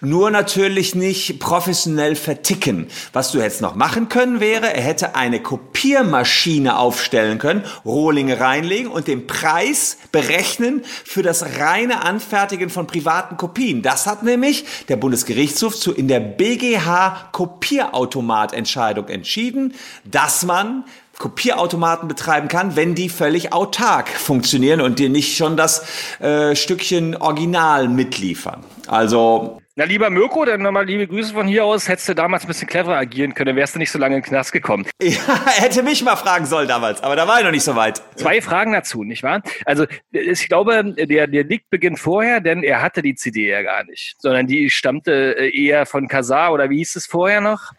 [0.00, 2.86] nur natürlich nicht professionell verticken.
[3.12, 8.92] Was du jetzt noch machen können wäre, er hätte eine Kopiermaschine aufstellen können, Rohlinge reinlegen
[8.92, 13.82] und den Preis berechnen für das reine Anfertigen von privaten Kopien.
[13.82, 19.74] Das hat nämlich der Bundesgerichtshof zu, in der BGH Kopierautomatentscheidung entschieden,
[20.04, 20.84] dass man
[21.18, 25.84] Kopierautomaten betreiben kann, wenn die völlig autark funktionieren und dir nicht schon das
[26.18, 28.64] äh, Stückchen Original mitliefern.
[28.86, 31.88] Also Na, lieber Mirko, dann nochmal liebe Grüße von hier aus.
[31.88, 34.28] Hättest du damals ein bisschen cleverer agieren können, wärst du nicht so lange in den
[34.28, 34.84] Knast gekommen.
[35.02, 35.08] ja,
[35.56, 38.02] er hätte mich mal fragen sollen damals, aber da war ich noch nicht so weit.
[38.16, 39.40] Zwei Fragen dazu, nicht wahr?
[39.64, 43.84] Also, ich glaube, der, der Leak beginnt vorher, denn er hatte die CD ja gar
[43.84, 47.72] nicht, sondern die stammte äh, eher von Kazar oder wie hieß es vorher noch?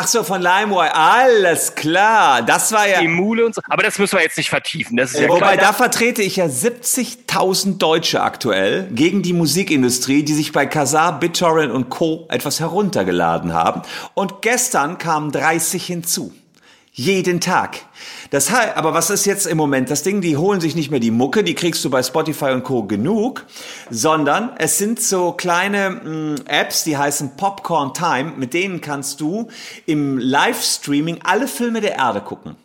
[0.00, 2.42] Ach so, von LimeWire, alles klar.
[2.42, 3.00] Das war ja.
[3.00, 3.60] Emule und so.
[3.68, 4.96] Aber das müssen wir jetzt nicht vertiefen.
[4.96, 5.56] Das ist ja Wobei, klar.
[5.56, 11.72] da vertrete ich ja 70.000 Deutsche aktuell gegen die Musikindustrie, die sich bei Kazaa, BitTorrent
[11.72, 12.28] und Co.
[12.30, 13.82] etwas heruntergeladen haben.
[14.14, 16.32] Und gestern kamen 30 hinzu.
[16.98, 17.76] Jeden Tag.
[18.30, 20.20] Das heißt, aber was ist jetzt im Moment das Ding?
[20.20, 22.82] Die holen sich nicht mehr die Mucke, die kriegst du bei Spotify und Co.
[22.82, 23.46] genug,
[23.88, 29.46] sondern es sind so kleine mh, Apps, die heißen Popcorn Time, mit denen kannst du
[29.86, 32.56] im Livestreaming alle Filme der Erde gucken.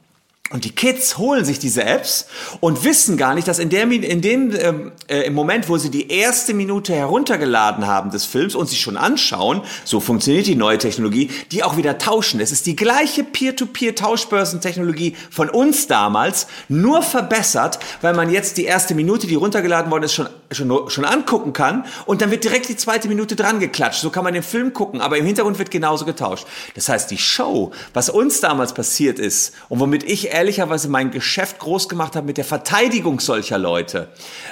[0.54, 2.28] Und die Kids holen sich diese Apps
[2.60, 5.90] und wissen gar nicht, dass in, der, in dem ähm, äh, im Moment, wo sie
[5.90, 10.78] die erste Minute heruntergeladen haben des Films und sich schon anschauen, so funktioniert die neue
[10.78, 12.40] Technologie, die auch wieder tauschen.
[12.40, 18.94] Es ist die gleiche Peer-to-Peer-Tauschbörsentechnologie von uns damals, nur verbessert, weil man jetzt die erste
[18.94, 22.78] Minute, die runtergeladen worden ist, schon, schon, schon angucken kann und dann wird direkt die
[22.78, 24.02] zweite Minute dran geklatscht.
[24.02, 26.48] So kann man den Film gucken, aber im Hintergrund wird genauso getauscht.
[26.76, 31.60] Das heißt, die Show, was uns damals passiert ist und womit ich ehrlicherweise mein Geschäft
[31.60, 34.10] groß gemacht habe mit der Verteidigung solcher Leute.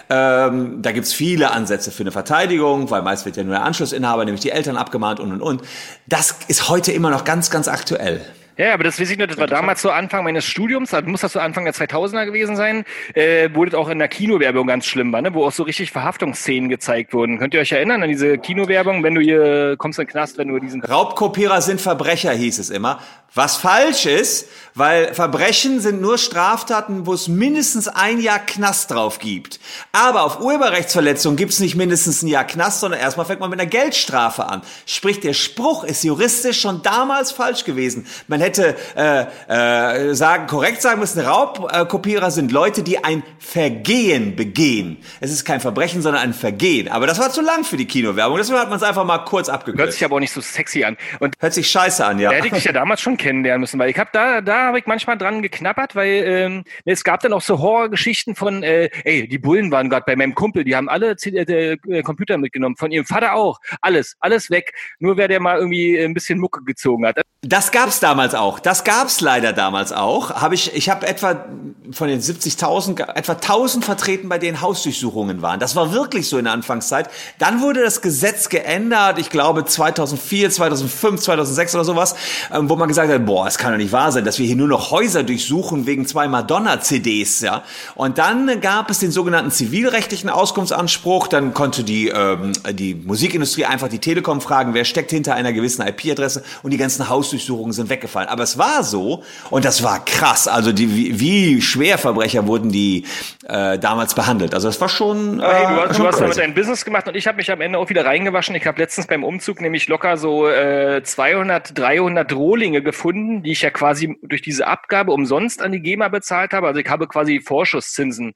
[0.10, 4.26] Ähm, da gibt's viele Ansätze für eine Verteidigung, weil meist wird ja nur der Anschlussinhaber,
[4.26, 5.62] nämlich die Eltern abgemahnt und und und.
[6.08, 8.22] Das ist heute immer noch ganz, ganz aktuell.
[8.62, 11.22] Ja, aber das weiß ich nur, das war damals so Anfang meines Studiums, da muss
[11.22, 15.12] das so Anfang der 2000er gewesen sein, äh, das auch in der Kinowerbung ganz schlimm
[15.12, 15.34] war, ne?
[15.34, 17.40] wo auch so richtig Verhaftungsszenen gezeigt wurden.
[17.40, 20.50] Könnt ihr euch erinnern an diese Kinowerbung, wenn du hier kommst in den Knast, wenn
[20.50, 20.84] du diesen...
[20.84, 23.00] Raubkopierer sind Verbrecher, hieß es immer.
[23.34, 29.20] Was falsch ist, weil Verbrechen sind nur Straftaten, wo es mindestens ein Jahr Knast drauf
[29.20, 29.62] gibt.
[29.94, 33.62] Aber auf Urheberrechtsverletzung gibt es nicht mindestens ein Jahr Knast, sondern erstmal fängt man mit
[33.62, 34.64] einer Geldstrafe an.
[34.86, 38.06] Sprich, der Spruch ist juristisch schon damals falsch gewesen.
[38.28, 44.36] Man hätte hätte äh, äh, sagen, korrekt sagen müssen, Raubkopierer sind Leute, die ein Vergehen
[44.36, 44.98] begehen.
[45.20, 46.88] Es ist kein Verbrechen, sondern ein Vergehen.
[46.90, 48.38] Aber das war zu lang für die Kinowerbung.
[48.38, 49.82] Deswegen hat man es einfach mal kurz abgekürzt.
[49.82, 50.98] Hört sich aber auch nicht so sexy an.
[51.20, 52.30] Und Hört sich scheiße an, ja.
[52.30, 54.80] Da hätte ich dich ja damals schon kennenlernen müssen, weil ich habe da, da habe
[54.80, 59.28] ich manchmal dran geknappert, weil ähm, es gab dann auch so Horrorgeschichten von, äh, ey,
[59.28, 62.76] die Bullen waren gerade bei meinem Kumpel, die haben alle C äh, äh, Computer mitgenommen,
[62.76, 64.74] von ihrem Vater auch, alles, alles weg.
[65.00, 67.22] Nur wer der mal irgendwie ein bisschen Mucke gezogen hat.
[67.44, 68.60] Das gab's damals auch.
[68.60, 70.32] Das gab's leider damals auch.
[70.42, 71.46] Habe ich, ich habe etwa
[71.92, 75.60] von den 70.000 etwa 1000 vertreten, bei denen Hausdurchsuchungen waren.
[75.60, 77.10] Das war wirklich so in der Anfangszeit.
[77.40, 79.20] Dann wurde das Gesetz geändert.
[79.20, 82.16] Ich glaube 2004, 2005, 2006 oder sowas,
[82.54, 84.56] ähm, wo man gesagt hat, boah, es kann doch nicht wahr sein, dass wir hier
[84.56, 87.64] nur noch Häuser durchsuchen wegen zwei Madonna-CDs, ja.
[87.96, 91.28] Und dann gab es den sogenannten zivilrechtlichen Auskunftsanspruch.
[91.28, 95.86] Dann konnte die ähm, die Musikindustrie einfach die Telekom fragen, wer steckt hinter einer gewissen
[95.86, 98.21] IP-Adresse und die ganzen Hausdurchsuchungen sind weggefallen.
[98.28, 100.48] Aber es war so und das war krass.
[100.48, 103.06] Also die wie, wie Schwerverbrecher wurden die
[103.48, 104.54] äh, damals behandelt.
[104.54, 105.40] Also das war schon.
[105.40, 107.52] Äh, Hey, du hast, schon du hast damit dein Business gemacht und ich habe mich
[107.52, 108.56] am Ende auch wieder reingewaschen.
[108.56, 113.62] Ich habe letztens beim Umzug nämlich locker so äh, 200, 300 Rohlinge gefunden, die ich
[113.62, 116.68] ja quasi durch diese Abgabe umsonst an die GEMA bezahlt habe.
[116.68, 118.34] Also ich habe quasi Vorschusszinsen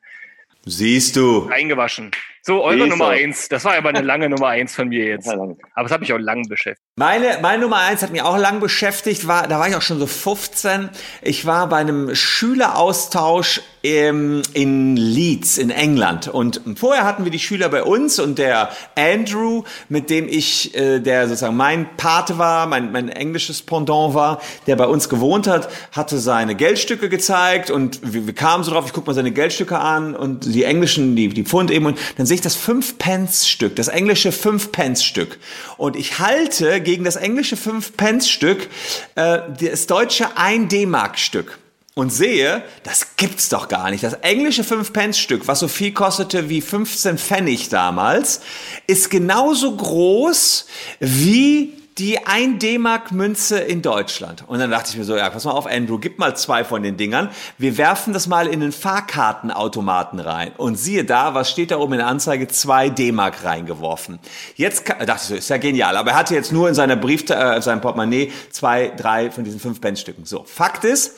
[0.65, 1.39] Siehst du.
[1.39, 2.11] reingewaschen.
[2.47, 2.85] So, eure du.
[2.85, 3.49] Nummer eins.
[3.49, 5.27] Das war aber eine lange Nummer eins von mir jetzt.
[5.27, 6.85] Aber das habe ich auch lang beschäftigt.
[6.95, 9.97] Meine, meine Nummer eins hat mich auch lang beschäftigt, war, da war ich auch schon
[9.97, 10.89] so 15.
[11.23, 16.27] Ich war bei einem Schüleraustausch im, in Leeds in England.
[16.27, 20.99] Und vorher hatten wir die Schüler bei uns und der Andrew, mit dem ich, äh,
[20.99, 25.69] der sozusagen mein Pate war, mein, mein englisches Pendant war, der bei uns gewohnt hat,
[25.91, 29.77] hatte seine Geldstücke gezeigt und wir, wir kamen so drauf, ich guck mal seine Geldstücke
[29.77, 33.87] an und die englischen, die, die Pfund eben und dann sehe ich das 5-Pence-Stück, das
[33.87, 35.39] englische 5-Pence-Stück.
[35.77, 38.69] Und ich halte gegen das englische 5-Pence-Stück
[39.15, 41.57] äh, das deutsche 1-D-Mark-Stück
[41.95, 44.03] und sehe, das gibt's doch gar nicht.
[44.03, 48.41] Das englische 5-Pence-Stück, was so viel kostete wie 15 Pfennig damals,
[48.85, 50.67] ist genauso groß
[50.99, 54.43] wie die 1 D-Mark Münze in Deutschland.
[54.47, 56.83] Und dann dachte ich mir so, ja, pass mal auf, Andrew, gib mal zwei von
[56.83, 57.29] den Dingern.
[57.57, 60.51] Wir werfen das mal in den Fahrkartenautomaten rein.
[60.57, 62.49] Und siehe da, was steht da oben in der Anzeige?
[62.49, 64.19] 2 D-Mark reingeworfen.
[64.55, 65.95] Jetzt dachte ich so, ist ja genial.
[65.95, 69.61] Aber er hatte jetzt nur in seiner Brief, äh, seinem Portemonnaie zwei, drei von diesen
[69.61, 70.25] 5 Pence Stücken.
[70.25, 70.43] So.
[70.43, 71.17] Fakt ist,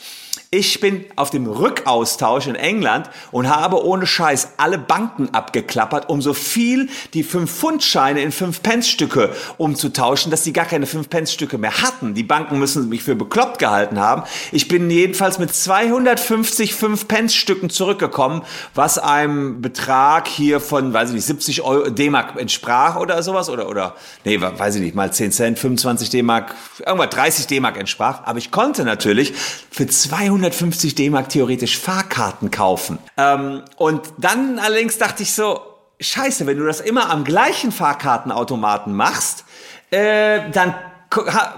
[0.50, 6.22] ich bin auf dem Rückaustausch in England und habe ohne Scheiß alle Banken abgeklappert, um
[6.22, 12.14] so viel die 5-Pfund-Scheine in 5-Pence-Stücke umzutauschen, dass die gar keine 5-Pence-Stücke mehr hatten.
[12.14, 14.24] Die Banken müssen mich für bekloppt gehalten haben.
[14.54, 21.26] Ich bin jedenfalls mit 250 5-Pence-Stücken zurückgekommen, was einem Betrag hier von, weiß ich nicht,
[21.26, 23.50] 70 Euro D-Mark entsprach oder sowas.
[23.50, 26.56] Oder, oder, nee, weiß ich nicht, mal 10 Cent, 25 D-Mark,
[26.86, 28.22] irgendwas 30 D-Mark entsprach.
[28.24, 29.34] Aber ich konnte natürlich
[29.70, 29.88] für
[30.38, 33.00] 250 D-Mark theoretisch Fahrkarten kaufen.
[33.18, 35.60] Ähm, und dann allerdings dachte ich so,
[36.00, 39.46] scheiße, wenn du das immer am gleichen Fahrkartenautomaten machst,
[39.90, 40.76] äh, dann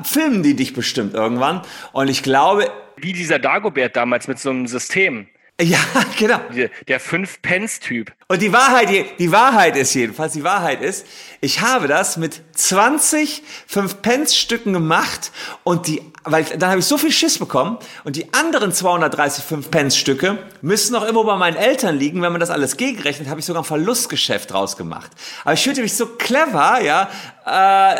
[0.03, 1.61] filmen die dich bestimmt irgendwann.
[1.91, 2.69] Und ich glaube,
[3.01, 5.27] Wie dieser Dagobert damals mit so einem System.
[5.61, 5.79] Ja,
[6.17, 6.39] genau.
[6.55, 8.11] Der- Der 5-Pence-Typ.
[8.27, 11.05] Und die Wahrheit, die, Wahrheit ist jedenfalls, die Wahrheit ist,
[11.41, 13.41] ich habe das mit 20
[13.71, 15.31] 5-Pence-Stücken gemacht
[15.63, 20.37] und die, weil dann habe ich so viel Schiss bekommen und die anderen 230 5-Pence-Stücke
[20.61, 22.21] müssen noch immer bei meinen Eltern liegen.
[22.21, 25.09] Wenn man das alles gegenrechnet, habe ich sogar ein Verlustgeschäft draus gemacht.
[25.43, 27.09] Aber ich fühlte mich so clever, ja,
[27.45, 27.95] äh,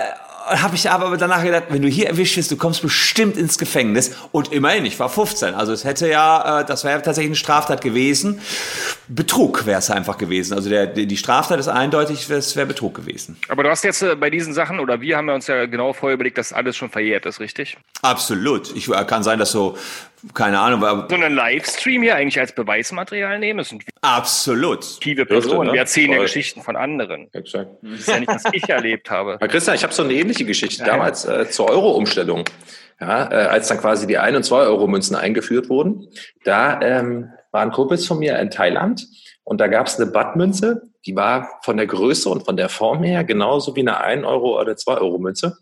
[0.50, 4.16] habe ich aber danach gedacht, wenn du hier erwischt wirst, du kommst bestimmt ins Gefängnis.
[4.32, 5.54] Und immerhin, ich war 15.
[5.54, 8.42] Also es hätte ja, äh, das wäre tatsächlich eine Straftat gewesen.
[9.08, 10.54] Betrug wäre es einfach gewesen.
[10.54, 13.38] Also der, die Straftat ist eindeutig, es wäre Betrug gewesen.
[13.48, 15.94] Aber du hast jetzt äh, bei diesen Sachen, oder wir haben ja uns ja genau
[15.94, 17.78] vorher überlegt, dass alles schon verjährt ist, richtig?
[18.02, 18.76] Absolut.
[18.76, 19.78] Ich äh, kann sein, dass so,
[20.34, 24.84] keine Ahnung, aber So einen Livestream hier eigentlich als Beweismaterial nehmen, das sind absolut.
[24.84, 25.68] fiktive Personen.
[25.68, 25.74] ne?
[25.74, 26.22] Wir erzählen ja.
[26.22, 27.30] Geschichten von anderen.
[27.34, 27.70] Exakt.
[27.82, 29.38] Das ist ja nicht, was ich erlebt habe.
[29.40, 32.46] Herr Christian, ich habe so eine ähnliche Geschichte damals äh, zur Euro-Umstellung.
[33.00, 36.10] Ja, äh, als dann quasi die 1- und 2-Euro-Münzen eingeführt wurden,
[36.44, 39.08] da ähm, waren Kumpels von mir in Thailand
[39.46, 43.04] und da gab es eine Baht-Münze, die war von der Größe und von der Form
[43.04, 45.58] her genauso wie eine 1 Euro oder 2 Euro Münze.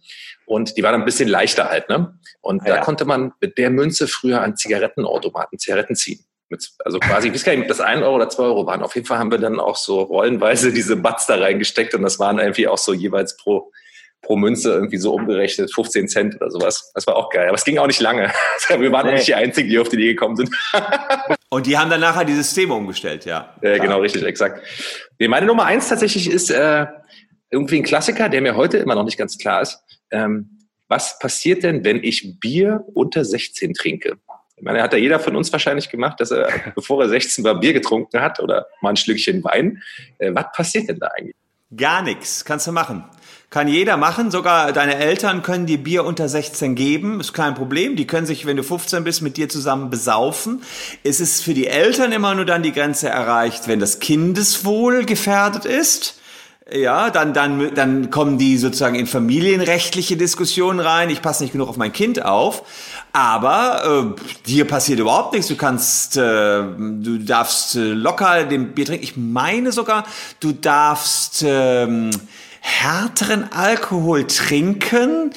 [0.47, 2.17] Und die war dann ein bisschen leichter halt, ne?
[2.39, 2.81] Und da Ja.
[2.81, 6.23] konnte man mit der Münze früher an Zigarettenautomaten Zigaretten ziehen.
[6.47, 8.81] Mit, also quasi, ich weiß gar nicht, ob das 1 Euro oder 2 Euro waren.
[8.81, 12.17] Auf jeden Fall haben wir dann auch so rollenweise diese Bats da reingesteckt und das
[12.19, 13.73] waren irgendwie auch so jeweils pro,
[14.21, 16.91] pro Münze irgendwie so umgerechnet 15 Cent oder sowas.
[16.93, 17.49] Das war auch geil.
[17.49, 18.31] Aber es ging auch nicht lange.
[18.69, 20.49] Wir waren auch nicht die Einzigen, die auf die Idee gekommen sind.
[21.49, 23.53] Und die haben dann nachher die Systeme umgestellt, ja.
[23.61, 24.65] Ja, genau, richtig, exakt.
[25.19, 26.85] Nee, meine Nummer eins tatsächlich ist äh,
[27.49, 29.81] irgendwie ein Klassiker, der mir heute immer noch nicht ganz klar ist.
[30.11, 34.17] Ähm, was passiert denn, wenn ich Bier unter 16 trinke?
[34.55, 37.59] Ich meine, hat ja jeder von uns wahrscheinlich gemacht, dass er, bevor er 16 war,
[37.59, 39.83] Bier getrunken hat oder mal ein Schlückchen Wein.
[40.17, 41.35] Äh, was passiert denn da eigentlich?
[41.75, 43.03] Gar nichts, kannst du machen.
[43.49, 47.95] Kann jeder machen, sogar deine Eltern können dir Bier unter 16 geben, ist kein Problem.
[47.95, 50.63] Die können sich, wenn du 15 bist, mit dir zusammen besaufen.
[51.03, 55.65] Es ist für die Eltern immer nur dann die Grenze erreicht, wenn das Kindeswohl gefährdet
[55.65, 56.16] ist.
[56.69, 61.09] Ja, dann, dann, dann kommen die sozusagen in familienrechtliche Diskussionen rein.
[61.09, 62.63] Ich passe nicht genug auf mein Kind auf.
[63.13, 65.47] Aber äh, dir passiert überhaupt nichts.
[65.47, 69.03] Du kannst, äh, du darfst äh, locker den Bier trinken.
[69.03, 70.05] Ich meine sogar,
[70.41, 72.09] du darfst ähm,
[72.67, 75.31] härteren Alkohol trinken,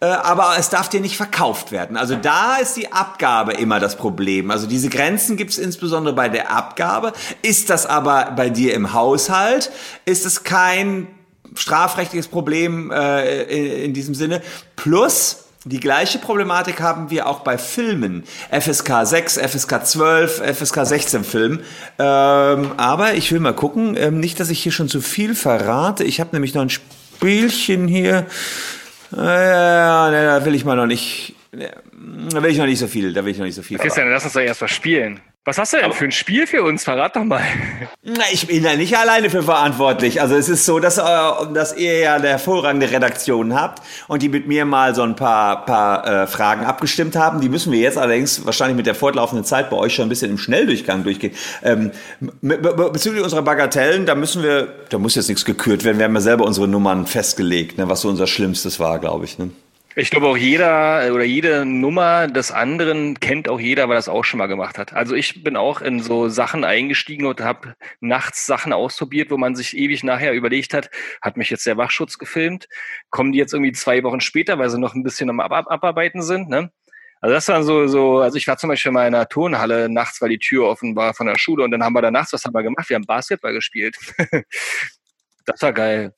[0.00, 1.96] äh, aber es darf dir nicht verkauft werden.
[1.96, 4.50] Also da ist die Abgabe immer das Problem.
[4.52, 7.12] Also diese Grenzen gibt es insbesondere bei der Abgabe.
[7.42, 9.72] Ist das aber bei dir im Haushalt,
[10.04, 11.08] ist es kein
[11.54, 14.40] strafrechtliches Problem äh, in, in diesem Sinne.
[14.76, 18.22] Plus, die gleiche Problematik haben wir auch bei Filmen.
[18.52, 21.60] FSK 6, FSK 12, FSK 16 Film.
[21.98, 26.04] Ähm, aber ich will mal gucken, ähm, nicht, dass ich hier schon zu viel verrate.
[26.04, 28.26] Ich habe nämlich noch ein Spielchen hier.
[29.12, 31.34] Äh, ne, da will ich mal noch nicht.
[31.50, 33.12] Da will ich noch nicht so viel.
[33.12, 33.78] Da will ich noch nicht so viel.
[33.78, 35.20] Christian, lass uns doch erst mal spielen.
[35.46, 36.82] Was hast du denn für ein Spiel für uns?
[36.82, 37.40] Verrat doch mal.
[38.02, 40.20] Na, ich bin da nicht alleine für verantwortlich.
[40.20, 41.02] Also es ist so, dass, äh,
[41.54, 45.64] dass ihr ja eine hervorragende Redaktion habt und die mit mir mal so ein paar,
[45.64, 47.40] paar äh, Fragen abgestimmt haben.
[47.40, 50.32] Die müssen wir jetzt allerdings wahrscheinlich mit der fortlaufenden Zeit bei euch schon ein bisschen
[50.32, 51.32] im Schnelldurchgang durchgehen.
[51.62, 51.92] Ähm,
[52.40, 55.98] bezüglich unserer Bagatellen, da müssen wir, da muss jetzt nichts gekürt werden.
[55.98, 59.38] Wir haben ja selber unsere Nummern festgelegt, ne, was so unser Schlimmstes war, glaube ich.
[59.38, 59.52] Ne?
[59.98, 64.24] Ich glaube auch jeder oder jede Nummer des anderen kennt auch jeder, weil das auch
[64.24, 64.92] schon mal gemacht hat.
[64.92, 69.56] Also ich bin auch in so Sachen eingestiegen und habe nachts Sachen ausprobiert, wo man
[69.56, 70.90] sich ewig nachher überlegt hat,
[71.22, 72.68] hat mich jetzt der Wachschutz gefilmt,
[73.08, 76.20] kommen die jetzt irgendwie zwei Wochen später, weil sie noch ein bisschen am Ab Abarbeiten
[76.20, 76.70] sind, ne?
[77.22, 80.20] Also das war so, so, also ich war zum Beispiel mal in einer Turnhalle nachts,
[80.20, 82.44] weil die Tür offen war von der Schule und dann haben wir da nachts, was
[82.44, 82.90] haben wir gemacht?
[82.90, 83.96] Wir haben Basketball gespielt.
[85.46, 86.12] das war geil.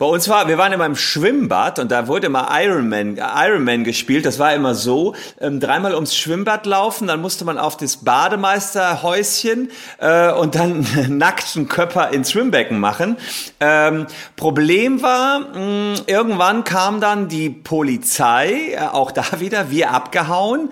[0.00, 4.26] Bei uns war, wir waren immer im Schwimmbad und da wurde immer Ironman, Ironman gespielt.
[4.26, 9.72] Das war immer so, ähm, dreimal ums Schwimmbad laufen, dann musste man auf das Bademeisterhäuschen
[9.98, 13.16] äh, und dann nackten Körper ins Schwimmbecken machen.
[13.58, 20.70] Ähm, Problem war, mh, irgendwann kam dann die Polizei, äh, auch da wieder, wir abgehauen.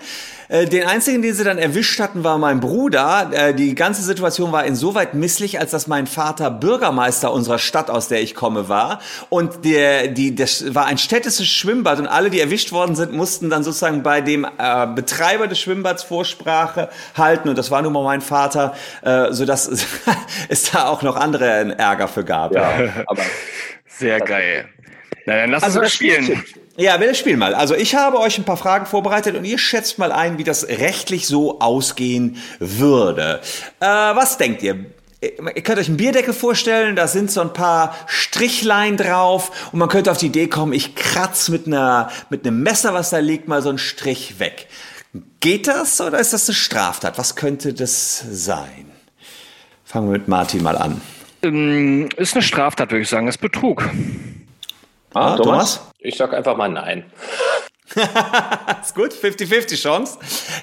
[0.49, 3.29] Äh, den einzigen, den sie dann erwischt hatten, war mein Bruder.
[3.33, 8.07] Äh, die ganze Situation war insoweit misslich, als dass mein Vater Bürgermeister unserer Stadt, aus
[8.07, 8.99] der ich komme, war.
[9.29, 13.49] Und der, die, das war ein städtisches Schwimmbad und alle, die erwischt worden sind, mussten
[13.49, 17.49] dann sozusagen bei dem äh, Betreiber des Schwimmbads Vorsprache halten.
[17.49, 19.67] Und das war nun mal mein Vater, äh, sodass
[20.49, 22.53] es da auch noch andere Ärger für gab.
[22.53, 23.23] Ja, aber
[23.87, 24.69] sehr geil.
[25.25, 26.23] Na, dann lass also uns spielen.
[26.23, 26.43] spielen.
[26.79, 27.55] Ja, wir spielen mal.
[27.55, 30.67] Also ich habe euch ein paar Fragen vorbereitet und ihr schätzt mal ein, wie das
[30.67, 33.41] rechtlich so ausgehen würde.
[33.79, 34.85] Äh, was denkt ihr?
[35.19, 39.89] Ihr könnt euch einen Bierdeckel vorstellen, da sind so ein paar Strichlein drauf und man
[39.89, 43.63] könnte auf die Idee kommen, ich kratze mit, mit einem Messer, was da liegt, mal
[43.63, 44.67] so einen Strich weg.
[45.39, 47.17] Geht das oder ist das eine Straftat?
[47.17, 48.91] Was könnte das sein?
[49.83, 51.01] Fangen wir mit Martin mal an.
[51.41, 53.25] Ähm, ist eine Straftat, würde ich sagen.
[53.25, 53.89] Das ist Betrug.
[55.13, 55.75] Ah, Thomas?
[55.75, 55.81] Thomas?
[55.99, 57.05] Ich sag einfach mal nein.
[58.81, 60.17] ist gut, 50-50 Chance.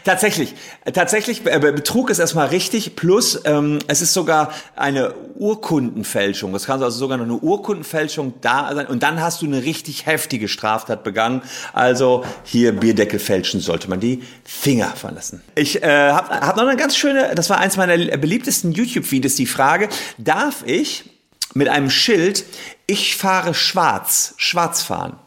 [0.05, 0.55] Tatsächlich,
[0.93, 6.55] tatsächlich, äh, Betrug ist erstmal richtig, plus ähm, es ist sogar eine Urkundenfälschung.
[6.55, 10.07] Es kann also sogar noch eine Urkundenfälschung da sein und dann hast du eine richtig
[10.07, 11.43] heftige Straftat begangen.
[11.73, 15.43] Also hier Bierdeckel fälschen sollte man die Finger verlassen.
[15.55, 19.47] Ich äh, habe hab noch eine ganz schöne, das war eins meiner beliebtesten YouTube-Videos, die
[19.47, 19.89] Frage,
[20.19, 21.14] darf ich
[21.55, 22.45] mit einem Schild,
[22.87, 25.19] ich fahre schwarz, schwarz fahren?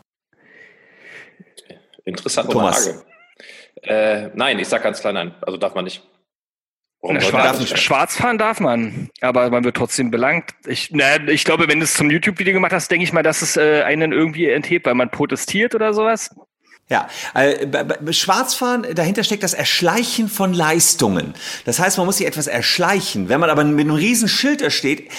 [2.05, 2.87] Interessante Thomas.
[2.87, 3.03] Frage.
[3.83, 5.35] Äh, nein, ich sag ganz klar nein.
[5.41, 6.03] Also darf man nicht.
[7.03, 10.51] Na, schwarz, schwarz, fahren darf man, aber man wird trotzdem belangt.
[10.65, 13.41] Ich, na, ich glaube, wenn du es zum YouTube-Video gemacht hast, denke ich mal, dass
[13.41, 16.35] es äh, einen irgendwie enthebt, weil man protestiert oder sowas.
[16.89, 21.33] Ja, äh, Schwarzfahren, dahinter steckt das Erschleichen von Leistungen.
[21.65, 23.27] Das heißt, man muss sich etwas erschleichen.
[23.27, 25.11] Wenn man aber mit einem riesen Schild steht,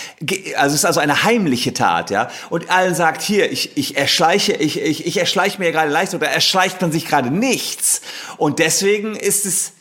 [0.56, 4.54] also es ist also eine heimliche Tat, ja, und allen sagt, hier, ich, ich erschleiche,
[4.54, 8.00] ich, ich, ich erschleiche mir gerade Leistung, da erschleicht man sich gerade nichts.
[8.38, 9.72] Und deswegen ist es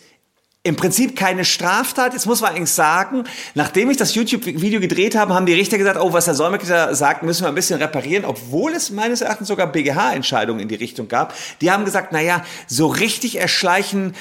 [0.67, 2.11] im Prinzip keine Straftat.
[2.11, 3.23] Jetzt muss man eigentlich sagen,
[3.55, 7.23] nachdem ich das YouTube-Video gedreht habe, haben die Richter gesagt, oh, was der Solmecke sagt,
[7.23, 11.33] müssen wir ein bisschen reparieren, obwohl es meines Erachtens sogar BGH-Entscheidungen in die Richtung gab.
[11.61, 14.13] Die haben gesagt, naja, so richtig erschleichen,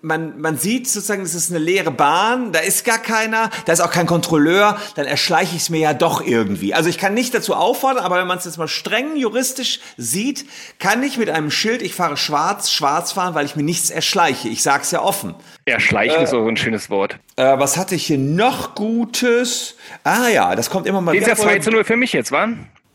[0.00, 3.80] man, man sieht sozusagen, es ist eine leere Bahn, da ist gar keiner, da ist
[3.80, 6.74] auch kein Kontrolleur, dann erschleiche ich es mir ja doch irgendwie.
[6.74, 10.46] Also ich kann nicht dazu auffordern, aber wenn man es jetzt mal streng juristisch sieht,
[10.80, 14.48] kann ich mit einem Schild, ich fahre schwarz, schwarz fahren, weil ich mir nichts erschleiche.
[14.48, 15.34] Ich sag's ja offen.
[15.64, 17.18] Erschleichen äh, ist auch ein schönes Wort.
[17.36, 19.76] Äh, was hatte ich hier noch Gutes?
[20.04, 21.22] Ah ja, das kommt immer mal wieder.
[21.22, 22.48] Ist ja 2 zu 0 für mich jetzt, wa?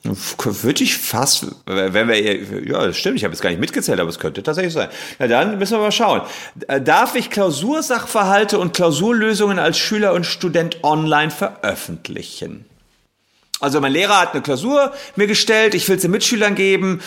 [0.04, 4.10] Würde ich fast, wenn wir, ja, das stimmt, ich habe jetzt gar nicht mitgezählt, aber
[4.10, 4.90] es könnte tatsächlich sein.
[5.20, 6.22] Na dann müssen wir mal schauen.
[6.68, 12.66] Äh, darf ich Klausursachverhalte und Klausurlösungen als Schüler und Student online veröffentlichen?
[13.60, 17.02] Also mein Lehrer hat eine Klausur mir gestellt, ich will sie Mitschülern geben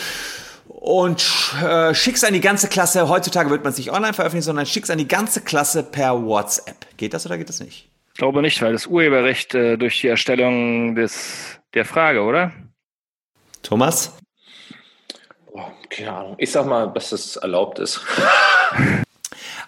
[0.81, 3.07] und äh, schick's an die ganze Klasse.
[3.07, 6.87] Heutzutage wird man es nicht online veröffentlichen, sondern schick's an die ganze Klasse per WhatsApp.
[6.97, 7.87] Geht das oder geht das nicht?
[8.07, 12.51] Ich glaube nicht, weil das Urheberrecht äh, durch die Erstellung des, der Frage, oder?
[13.61, 14.17] Thomas?
[15.51, 16.35] Oh, keine Ahnung.
[16.39, 18.01] Ich sag mal, dass es erlaubt ist.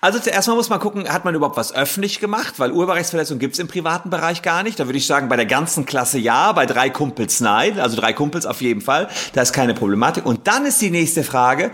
[0.04, 2.56] Also zuerst mal muss man gucken, hat man überhaupt was öffentlich gemacht?
[2.58, 4.78] Weil Urheberrechtsverletzung gibt's im privaten Bereich gar nicht.
[4.78, 7.80] Da würde ich sagen, bei der ganzen Klasse ja, bei drei Kumpels nein.
[7.80, 9.08] Also drei Kumpels auf jeden Fall.
[9.32, 10.26] Da ist keine Problematik.
[10.26, 11.72] Und dann ist die nächste Frage,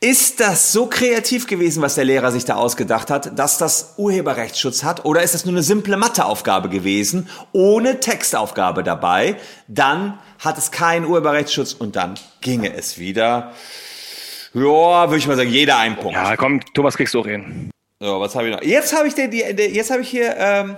[0.00, 4.82] ist das so kreativ gewesen, was der Lehrer sich da ausgedacht hat, dass das Urheberrechtsschutz
[4.82, 5.04] hat?
[5.04, 9.36] Oder ist das nur eine simple Matheaufgabe gewesen, ohne Textaufgabe dabei?
[9.68, 13.52] Dann hat es keinen Urheberrechtsschutz und dann ginge es wieder.
[14.52, 16.14] Ja, würde ich mal sagen, jeder ein Punkt.
[16.14, 17.70] Ja, komm, Thomas kriegst du auch hin.
[18.00, 18.62] So, was habe ich noch?
[18.62, 20.76] Jetzt habe ich den, die, jetzt habe ich hier, ähm,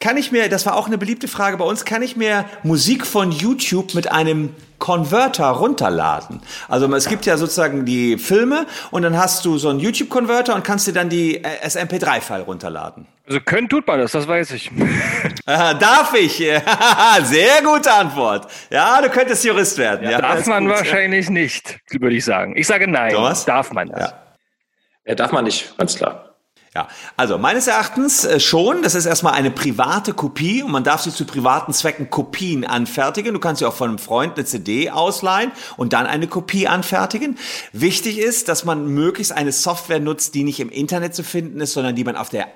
[0.00, 3.06] kann ich mir, das war auch eine beliebte Frage bei uns, kann ich mir Musik
[3.06, 6.42] von YouTube mit einem Converter runterladen?
[6.68, 10.64] Also es gibt ja sozusagen die Filme und dann hast du so einen YouTube-Converter und
[10.64, 13.06] kannst dir dann die äh, SMP3-File runterladen.
[13.26, 14.70] Also können tut man das, das weiß ich.
[15.46, 16.36] Aha, darf ich?
[17.22, 18.50] Sehr gute Antwort.
[18.70, 20.04] Ja, du könntest Jurist werden.
[20.04, 20.76] Ja, ja darf man gut.
[20.76, 22.56] wahrscheinlich nicht, würde ich sagen.
[22.56, 23.12] Ich sage nein.
[23.12, 23.44] Thomas?
[23.44, 24.10] Darf man das?
[24.10, 24.22] Ja.
[25.06, 26.25] ja, darf man nicht, ganz klar.
[26.76, 28.82] Ja, also meines Erachtens äh, schon.
[28.82, 33.32] Das ist erstmal eine private Kopie und man darf sie zu privaten Zwecken Kopien anfertigen.
[33.32, 37.38] Du kannst sie auch von einem Freund eine CD ausleihen und dann eine Kopie anfertigen.
[37.72, 41.72] Wichtig ist, dass man möglichst eine Software nutzt, die nicht im Internet zu finden ist,
[41.72, 42.48] sondern die man auf, der,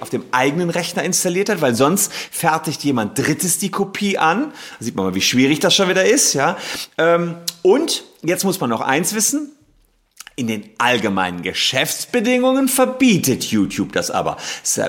[0.00, 4.52] auf dem eigenen Rechner installiert hat, weil sonst fertigt jemand Drittes die Kopie an.
[4.78, 6.32] Da sieht man mal, wie schwierig das schon wieder ist.
[6.32, 6.56] Ja.
[6.96, 9.52] Ähm, und jetzt muss man noch eins wissen.
[10.38, 14.36] In den allgemeinen Geschäftsbedingungen verbietet YouTube das aber.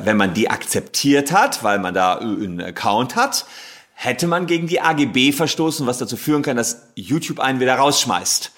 [0.04, 3.46] Wenn man die akzeptiert hat, weil man da einen Account hat,
[3.94, 8.52] hätte man gegen die AGB verstoßen, was dazu führen kann, dass YouTube einen wieder rausschmeißt.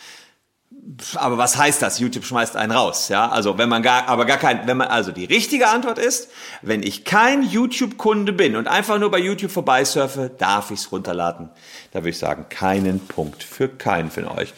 [1.16, 2.00] Aber was heißt das?
[2.00, 3.30] YouTube schmeißt einen raus, ja?
[3.30, 6.30] Also, wenn man gar, aber gar kein, wenn man, also die richtige Antwort ist,
[6.62, 11.50] wenn ich kein YouTube-Kunde bin und einfach nur bei YouTube vorbeisurfe, darf ich's runterladen.
[11.92, 14.54] Da würde ich sagen, keinen Punkt für keinen von euch.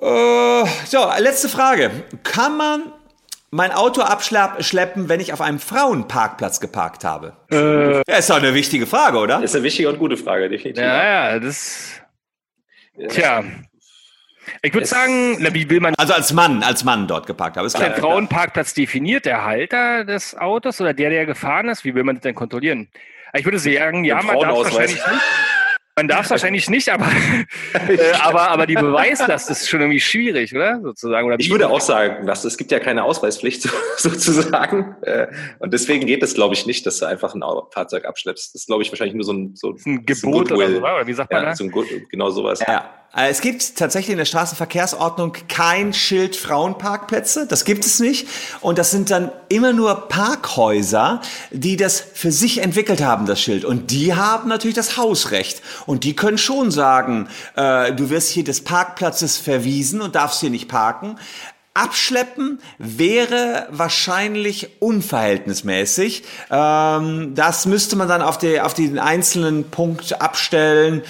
[0.00, 1.90] Äh, so, letzte Frage.
[2.22, 2.92] Kann man
[3.50, 7.36] mein Auto abschleppen, wenn ich auf einem Frauenparkplatz geparkt habe?
[7.50, 9.42] Äh, ja, ist doch eine wichtige Frage, oder?
[9.42, 10.82] Ist eine wichtige und gute Frage, definitiv.
[10.82, 12.00] Ja, ja, das.
[13.08, 13.44] Tja.
[14.62, 15.94] Ich würde sagen, wie will man.
[15.96, 17.66] Also als Mann, als Mann dort geparkt habe.
[17.66, 21.84] Ist der Frauenparkplatz definiert, der Halter des Autos oder der, der gefahren ist?
[21.84, 22.88] Wie will man das denn kontrollieren?
[23.34, 25.20] Ich würde sagen, ja, man darf wahrscheinlich nicht.
[26.00, 27.04] Man darf es wahrscheinlich nicht, aber,
[27.74, 30.80] äh, aber, aber die Beweislast ist schon irgendwie schwierig, oder?
[30.82, 31.26] Sozusagen.
[31.26, 34.96] Oder ich würde auch sagen, dass es gibt ja keine Ausweispflicht sozusagen.
[35.02, 35.26] Äh,
[35.58, 38.54] und deswegen geht es, glaube ich, nicht, dass du einfach ein Fahrzeug abschleppst.
[38.54, 41.12] Das ist, glaube ich, wahrscheinlich nur so ein, so, ein Gebot oder so, oder wie
[41.12, 41.58] sagt man ja, das?
[41.58, 41.72] So ein,
[42.08, 42.60] genau sowas.
[42.66, 42.99] Ja.
[43.14, 47.46] Äh, es gibt tatsächlich in der Straßenverkehrsordnung kein Schild Frauenparkplätze.
[47.46, 48.28] Das gibt es nicht.
[48.60, 53.64] Und das sind dann immer nur Parkhäuser, die das für sich entwickelt haben, das Schild.
[53.64, 55.62] Und die haben natürlich das Hausrecht.
[55.86, 60.50] Und die können schon sagen, äh, du wirst hier des Parkplatzes verwiesen und darfst hier
[60.50, 61.16] nicht parken.
[61.72, 66.24] Abschleppen wäre wahrscheinlich unverhältnismäßig.
[66.50, 71.02] Ähm, das müsste man dann auf, die, auf den einzelnen Punkt abstellen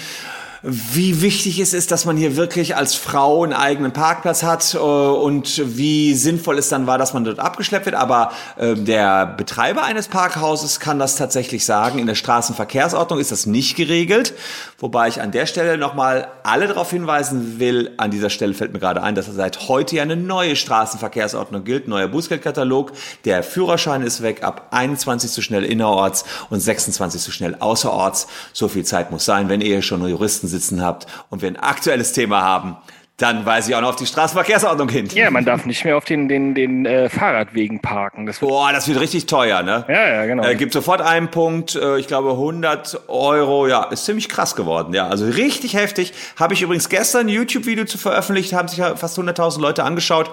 [0.63, 4.77] wie wichtig es ist, dass man hier wirklich als Frau einen eigenen Parkplatz hat äh,
[4.77, 7.95] und wie sinnvoll es dann war, dass man dort abgeschleppt wird.
[7.95, 11.97] Aber äh, der Betreiber eines Parkhauses kann das tatsächlich sagen.
[11.97, 14.35] In der Straßenverkehrsordnung ist das nicht geregelt.
[14.77, 18.79] Wobei ich an der Stelle nochmal alle darauf hinweisen will, an dieser Stelle fällt mir
[18.79, 22.91] gerade ein, dass seit heute ja eine neue Straßenverkehrsordnung gilt, neuer Bußgeldkatalog.
[23.25, 28.27] Der Führerschein ist weg, ab 21 zu schnell innerorts und 26 zu schnell außerorts.
[28.53, 32.13] So viel Zeit muss sein, wenn ihr schon Juristen sitzen habt und wir ein aktuelles
[32.13, 32.77] Thema haben,
[33.17, 35.07] Dann weise ich auch noch auf die Straßenverkehrsordnung hin.
[35.13, 38.25] Ja, man darf nicht mehr auf den, den, den äh, Fahrradwegen parken.
[38.25, 39.85] Das wird, Boah, das wird richtig teuer, ne?
[39.87, 40.43] ja, ja, genau.
[40.43, 44.95] Äh, gibt sofort einen Punkt, äh, ich glaube 100 Euro, ja, ist ziemlich krass geworden,
[44.95, 46.13] ja, also richtig heftig.
[46.39, 50.31] Habe ich übrigens gestern ein YouTube-Video zu veröffentlicht, haben sich fast 100.000 Leute angeschaut.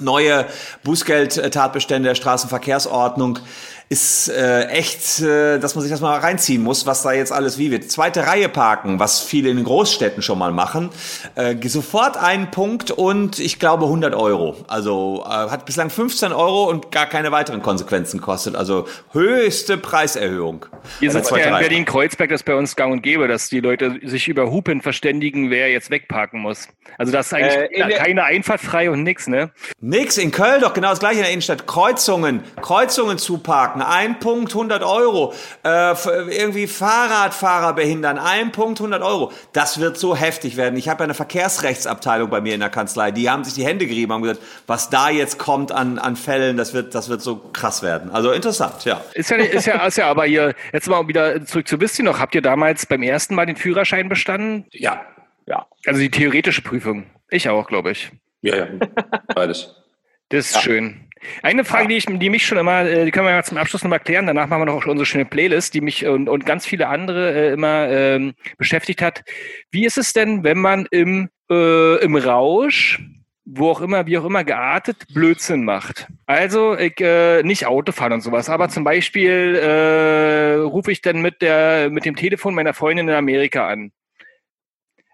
[0.00, 0.46] Neue
[0.84, 3.40] Bußgeld-Tatbestände der Straßenverkehrsordnung
[3.92, 7.58] ist äh, echt, äh, dass man sich das mal reinziehen muss, was da jetzt alles
[7.58, 7.90] wie wird.
[7.90, 10.88] Zweite Reihe parken, was viele in den Großstädten schon mal machen,
[11.34, 14.56] äh, sofort einen Punkt und ich glaube 100 Euro.
[14.66, 18.56] Also äh, hat bislang 15 Euro und gar keine weiteren Konsequenzen kostet.
[18.56, 20.64] Also höchste Preiserhöhung.
[20.98, 21.60] Hier sitzt zweiten ja in.
[21.60, 25.50] Berlin-Kreuzberg, das ist bei uns gang und gäbe, dass die Leute sich über Hupen verständigen,
[25.50, 26.66] wer jetzt wegparken muss.
[26.96, 29.50] Also das ist eigentlich Äh, keine Einfahrt frei und nix, ne?
[29.80, 31.66] Nix, in Köln doch genau das gleiche in der Innenstadt.
[31.66, 33.18] Kreuzungen, Kreuzungen
[33.82, 35.34] zuparken, ein Punkt 100 Euro.
[35.64, 35.94] Äh,
[36.30, 39.32] irgendwie Fahrradfahrer behindern, ein Punkt 100 Euro.
[39.52, 40.76] Das wird so heftig werden.
[40.76, 43.10] Ich habe ja eine Verkehrsrechtsabteilung bei mir in der Kanzlei.
[43.10, 46.56] Die haben sich die Hände gerieben, haben gesagt, was da jetzt kommt an, an Fällen,
[46.56, 48.10] das wird, das wird so krass werden.
[48.10, 49.00] Also interessant, ja.
[49.14, 52.04] Ist ja, ist ja, ist ja aber hier, jetzt mal wieder zurück zu Wisst ihr
[52.04, 54.66] noch, habt ihr damals beim ersten Mal den Führerschein bestanden?
[54.70, 55.02] Ja,
[55.46, 55.66] Ja.
[55.86, 57.06] Also die theoretische Prüfung.
[57.30, 58.12] Ich auch, glaube ich.
[58.42, 58.66] ja, ja,
[59.34, 59.74] beides.
[60.28, 61.08] Das ist schön.
[61.42, 63.82] Eine Frage, die, ich, die mich schon immer, äh, die können wir ja zum Abschluss
[63.82, 66.88] nochmal klären, danach machen wir noch unsere schöne Playlist, die mich und, und ganz viele
[66.88, 69.22] andere äh, immer ähm, beschäftigt hat.
[69.70, 73.00] Wie ist es denn, wenn man im, äh, im Rausch,
[73.44, 76.06] wo auch immer, wie auch immer geartet, Blödsinn macht?
[76.26, 81.42] Also ich, äh, nicht Autofahren und sowas, aber zum Beispiel äh, rufe ich dann mit,
[81.42, 83.92] der, mit dem Telefon meiner Freundin in Amerika an.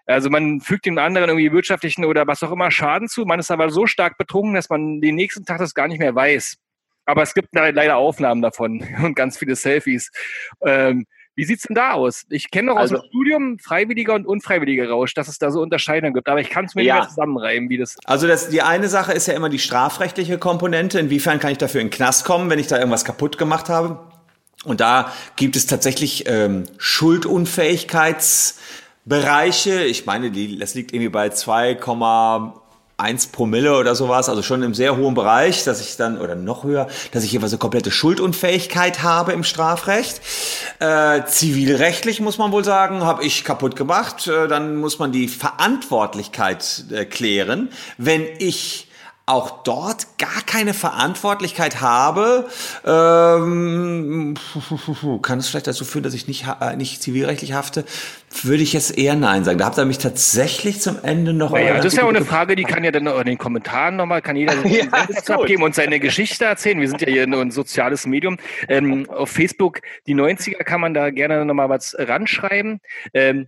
[0.09, 3.25] Also man fügt dem anderen irgendwie wirtschaftlichen oder was auch immer Schaden zu.
[3.25, 6.15] Man ist aber so stark betrunken, dass man den nächsten Tag das gar nicht mehr
[6.15, 6.55] weiß.
[7.05, 10.11] Aber es gibt le- leider Aufnahmen davon und ganz viele Selfies.
[10.65, 11.05] Ähm,
[11.35, 12.25] wie sieht's denn da aus?
[12.29, 15.61] Ich kenne noch aus Also- dem Studium freiwilliger und unfreiwilliger Rausch, dass es da so
[15.61, 16.27] Unterscheidungen gibt.
[16.27, 16.95] Aber ich kann es mir Ja.
[16.95, 17.95] nicht mehr zusammenreimen, wie das.
[18.05, 20.99] Also das, die eine Sache ist ja immer die strafrechtliche Komponente.
[20.99, 23.99] Inwiefern kann ich dafür in den Knast kommen, wenn ich da irgendwas kaputt gemacht habe?
[24.65, 26.63] Und da gibt es tatsächlich ähm,
[29.09, 29.83] Schuldunfähigkeitsbereiche.
[29.83, 34.97] Ich meine, die, das liegt irgendwie bei 2,1 Promille oder sowas, also schon im sehr
[34.97, 39.33] hohen Bereich, dass ich dann, oder noch höher, dass ich jeweils eine komplette Schuldunfähigkeit habe
[39.33, 40.21] im Strafrecht.
[40.79, 44.27] Äh, zivilrechtlich muss man wohl sagen, habe ich kaputt gemacht.
[44.27, 47.69] Äh, dann muss man die Verantwortlichkeit äh, klären.
[47.97, 48.88] Wenn ich
[49.29, 52.47] auch dort gar keine Verantwortlichkeit habe,
[52.85, 54.35] ähm,
[55.21, 57.85] kann es vielleicht dazu führen, dass ich nicht, äh, nicht zivilrechtlich hafte,
[58.43, 59.59] würde ich jetzt eher Nein sagen.
[59.59, 61.51] Da habt ihr mich tatsächlich zum Ende noch...
[61.51, 64.21] Naja, das ist ja auch eine Frage, die kann ja dann in den Kommentaren nochmal,
[64.21, 64.85] kann jeder Ja,
[65.27, 66.79] abgeben und seine Geschichte erzählen.
[66.79, 68.37] Wir sind ja hier nur ein soziales Medium.
[68.67, 72.79] Ähm, auf Facebook, die 90er, kann man da gerne nochmal was ranschreiben.
[73.13, 73.47] Ähm,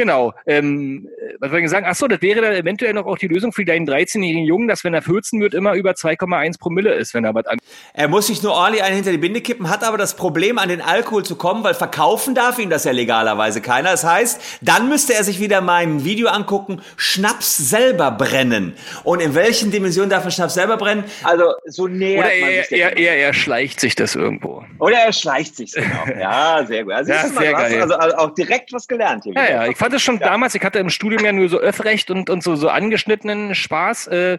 [0.00, 0.32] Genau.
[0.46, 1.08] Ähm,
[1.40, 1.84] was wollte ich sagen?
[1.86, 4.82] Ach so, das wäre dann eventuell noch auch die Lösung für deinen 13-jährigen Jungen, dass
[4.82, 7.58] wenn er 14 wird, immer über 2,1 Promille ist, wenn er was an.
[7.92, 10.70] Er muss sich nur ordentlich einen hinter die Binde kippen, hat aber das Problem, an
[10.70, 13.90] den Alkohol zu kommen, weil verkaufen darf ihn das ja legalerweise keiner.
[13.90, 18.72] Das heißt, dann müsste er sich wieder mein Video angucken, Schnaps selber brennen.
[19.04, 21.04] Und in welchen Dimensionen darf er Schnaps selber brennen?
[21.24, 24.64] Also so nähert Oder man er, er, er, er schleicht sich das irgendwo.
[24.78, 26.06] Oder er schleicht sich genau.
[26.18, 26.94] Ja, sehr gut.
[26.94, 27.82] Also, Ja, sehr geil.
[27.82, 29.34] also, also auch direkt was gelernt hier.
[29.34, 29.50] Ja, wieder.
[29.50, 32.30] ja, ich fand es schon damals, ich hatte im Studium ja nur so Öffrecht und,
[32.30, 34.38] und so, so angeschnittenen Spaß, äh,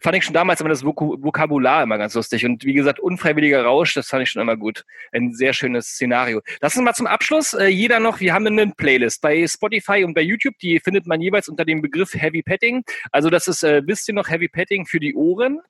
[0.00, 2.44] fand ich schon damals immer das Voku- Vokabular immer ganz lustig.
[2.44, 4.84] Und wie gesagt, unfreiwilliger Rausch, das fand ich schon immer gut.
[5.12, 6.40] Ein sehr schönes Szenario.
[6.60, 10.14] Lass uns mal zum Abschluss, äh, jeder noch, wir haben eine Playlist bei Spotify und
[10.14, 12.82] bei YouTube, die findet man jeweils unter dem Begriff Heavy Petting.
[13.10, 15.60] Also das ist, äh, wisst ihr noch, Heavy Petting für die Ohren.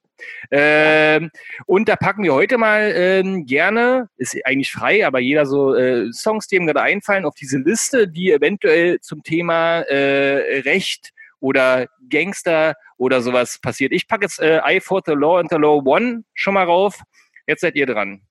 [0.53, 1.30] Ähm,
[1.66, 6.12] und da packen wir heute mal ähm, gerne, ist eigentlich frei, aber jeder so äh,
[6.12, 11.88] Songs, die ihm gerade einfallen, auf diese Liste, die eventuell zum Thema äh, Recht oder
[12.08, 13.92] Gangster oder sowas passiert.
[13.92, 17.00] Ich packe jetzt äh, I Fought the Law and the Law One schon mal rauf.
[17.46, 18.22] Jetzt seid ihr dran.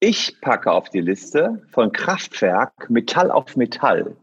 [0.00, 4.16] Ich packe auf die Liste von Kraftwerk Metall auf Metall.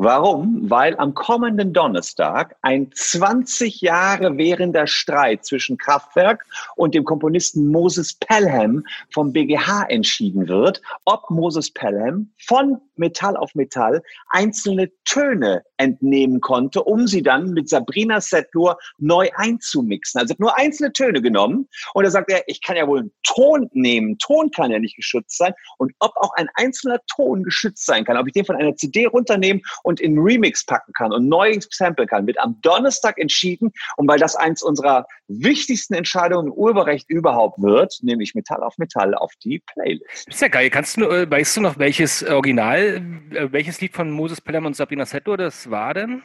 [0.00, 0.70] Warum?
[0.70, 6.46] Weil am kommenden Donnerstag ein 20 Jahre währender Streit zwischen Kraftwerk
[6.76, 13.54] und dem Komponisten Moses Pelham vom BGH entschieden wird, ob Moses Pelham von Metall auf
[13.54, 20.20] Metall einzelne Töne entnehmen konnte, um sie dann mit Sabrina Setlur neu einzumixen.
[20.20, 23.68] Also nur einzelne Töne genommen und da sagt er, ich kann ja wohl einen Ton
[23.72, 24.18] nehmen.
[24.18, 25.54] Ton kann ja nicht geschützt sein.
[25.78, 29.06] Und ob auch ein einzelner Ton geschützt sein kann, ob ich den von einer CD
[29.48, 33.72] runternehmen und in Remix packen kann und neu samplen kann, wird am Donnerstag entschieden.
[33.96, 38.78] Und weil das eins unserer wichtigsten Entscheidungen im Urheberrecht überhaupt wird, nehme ich Metall auf
[38.78, 40.28] Metall auf die Playlist.
[40.28, 40.70] Ist ja geil.
[40.70, 44.76] Kannst du, äh, weißt du noch, welches Original, äh, welches Lied von Moses Pelham und
[44.76, 46.22] Sabrina Settler das war denn?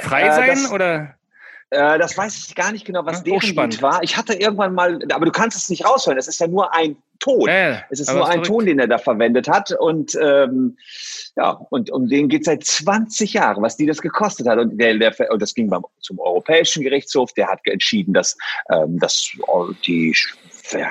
[0.00, 1.14] Frei Äh, sein das- oder?
[1.70, 3.70] Äh, das weiß ich gar nicht genau, was Ja, deren.
[3.70, 4.02] Lied war.
[4.02, 6.18] Ich hatte irgendwann mal, aber du kannst es nicht raushören.
[6.18, 7.48] Es ist ja nur ein Ton.
[7.48, 8.46] Ja, Es ist nur ein verrückt.
[8.46, 9.70] Ton, den er da verwendet hat.
[9.78, 10.76] Und ähm,
[11.36, 14.58] ja, und um den geht seit 20 Jahren, was die das gekostet hat.
[14.58, 18.36] Und, der, der, und das ging beim, zum Europäischen Gerichtshof, der hat entschieden, dass,
[18.72, 20.16] ähm, dass äh, die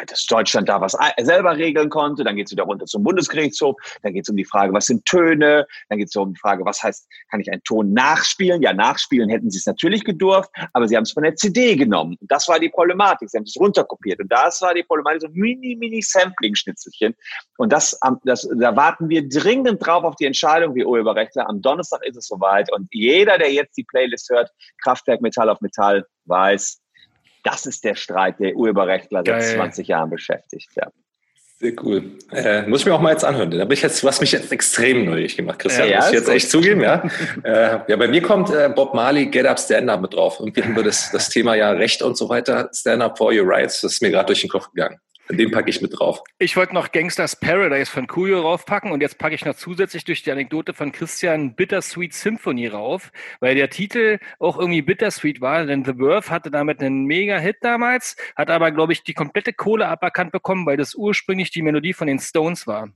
[0.07, 2.24] dass Deutschland da was selber regeln konnte.
[2.24, 3.76] Dann geht es wieder runter zum Bundesgerichtshof.
[4.03, 5.65] Dann geht es um die Frage, was sind Töne?
[5.89, 8.61] Dann geht es um die Frage, was heißt, kann ich einen Ton nachspielen?
[8.61, 12.15] Ja, nachspielen hätten sie es natürlich gedurft, aber sie haben es von der CD genommen.
[12.20, 13.30] Und das war die Problematik.
[13.30, 14.20] Sie haben es runterkopiert.
[14.20, 17.15] Und das war die Problematik, so mini, mini Sampling-Schnitzelchen.
[17.57, 21.47] Und das, das, da warten wir dringend drauf auf die Entscheidung, wie Urheberrechtler.
[21.47, 22.72] Am Donnerstag ist es soweit.
[22.74, 24.49] Und jeder, der jetzt die Playlist hört,
[24.84, 26.80] Kraftwerk Metall auf Metall, weiß,
[27.44, 29.56] das ist der Streit, der Urheberrechtler seit Geil.
[29.56, 30.70] 20 Jahren beschäftigt.
[30.76, 30.88] Ja.
[31.60, 32.04] Sehr cool.
[32.32, 33.52] Äh, muss ich mir auch mal jetzt anhören.
[33.52, 35.90] Da bin ich jetzt, hast mich jetzt extrem neugierig gemacht, Christian.
[35.90, 36.36] Ja, muss ich jetzt gut.
[36.36, 37.04] echt zugeben, ja.
[37.44, 40.38] äh, ja, bei mir kommt äh, Bob Marley Get Up Stand Up mit drauf.
[40.40, 42.70] Irgendwie haben wir das, das Thema ja Recht und so weiter.
[42.74, 43.82] Stand Up for Your Rights.
[43.82, 45.00] Das ist mir gerade durch den Kopf gegangen.
[45.32, 46.23] Den packe ich mit drauf.
[46.39, 50.23] Ich wollte noch Gangsters Paradise von Coolio raufpacken und jetzt packe ich noch zusätzlich durch
[50.23, 55.86] die Anekdote von Christian Bittersweet Symphony rauf, weil der Titel auch irgendwie bittersweet war, denn
[55.86, 60.32] The Verve hatte damit einen Mega-Hit damals, hat aber, glaube ich, die komplette Kohle aberkannt
[60.32, 62.89] bekommen, weil das ursprünglich die Melodie von den Stones war.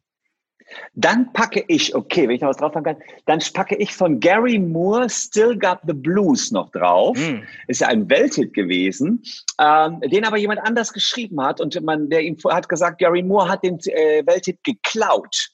[0.95, 4.19] Dann packe ich, okay, wenn ich noch was drauf packen kann, dann packe ich von
[4.19, 7.17] Gary Moore Still Got the Blues noch drauf.
[7.17, 7.43] Hm.
[7.67, 9.24] Ist ja ein Welthit gewesen,
[9.59, 13.49] ähm, den aber jemand anders geschrieben hat und man, der ihm hat gesagt, Gary Moore
[13.49, 15.49] hat den äh, Welthit geklaut.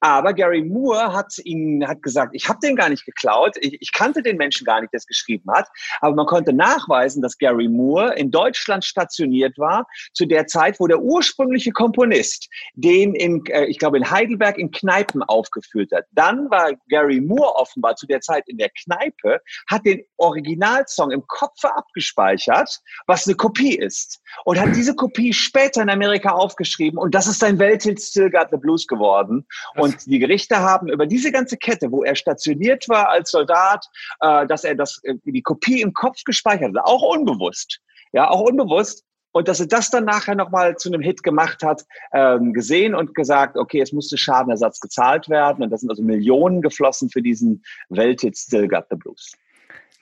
[0.00, 3.92] Aber Gary Moore hat ihn hat gesagt, ich habe den gar nicht geklaut, ich, ich
[3.92, 5.68] kannte den Menschen gar nicht, der es geschrieben hat,
[6.00, 10.86] aber man konnte nachweisen, dass Gary Moore in Deutschland stationiert war zu der Zeit, wo
[10.86, 16.04] der ursprüngliche Komponist den in, äh, ich glaube in Heidelberg in Kneipen aufgeführt hat.
[16.12, 21.26] Dann war Gary Moore offenbar zu der Zeit in der Kneipe, hat den Originalsong im
[21.26, 24.20] Kopfe abgespeichert, was eine Kopie ist.
[24.44, 28.48] Und hat diese Kopie später in Amerika aufgeschrieben und das ist ein Welthit Still Got
[28.50, 29.46] the Blues geworden.
[29.76, 33.86] Und die Gerichte haben über diese ganze Kette, wo er stationiert war als Soldat,
[34.20, 37.80] äh, dass er das, äh, die Kopie im Kopf gespeichert hat, auch unbewusst.
[38.12, 39.04] Ja, auch unbewusst.
[39.32, 43.14] Und dass er das dann nachher nochmal zu einem Hit gemacht hat, ähm, gesehen und
[43.14, 45.62] gesagt, okay, es musste Schadenersatz gezahlt werden.
[45.62, 49.32] Und da sind also Millionen geflossen für diesen Welthit Still Got the Blues.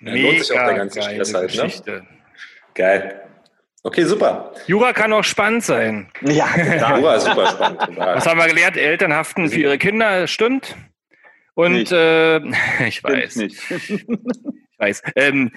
[0.01, 1.63] Ja, lohnt sich auch der ganze geile Stress halt, ne?
[1.63, 2.07] Geschichte.
[2.75, 3.23] Geil.
[3.83, 4.53] Okay, super.
[4.67, 6.09] Jura kann auch spannend sein.
[6.23, 6.47] Ja.
[6.99, 7.81] Jura, super spannend.
[7.81, 8.17] Total.
[8.17, 8.77] Was haben wir gelernt?
[8.77, 10.77] Eltern haften für ihre Kinder, stimmt.
[11.55, 11.93] Und Nicht.
[11.93, 12.39] äh,
[12.87, 13.71] ich Stimmt weiß, nicht.
[13.71, 15.03] ich weiß.
[15.17, 15.53] Ähm,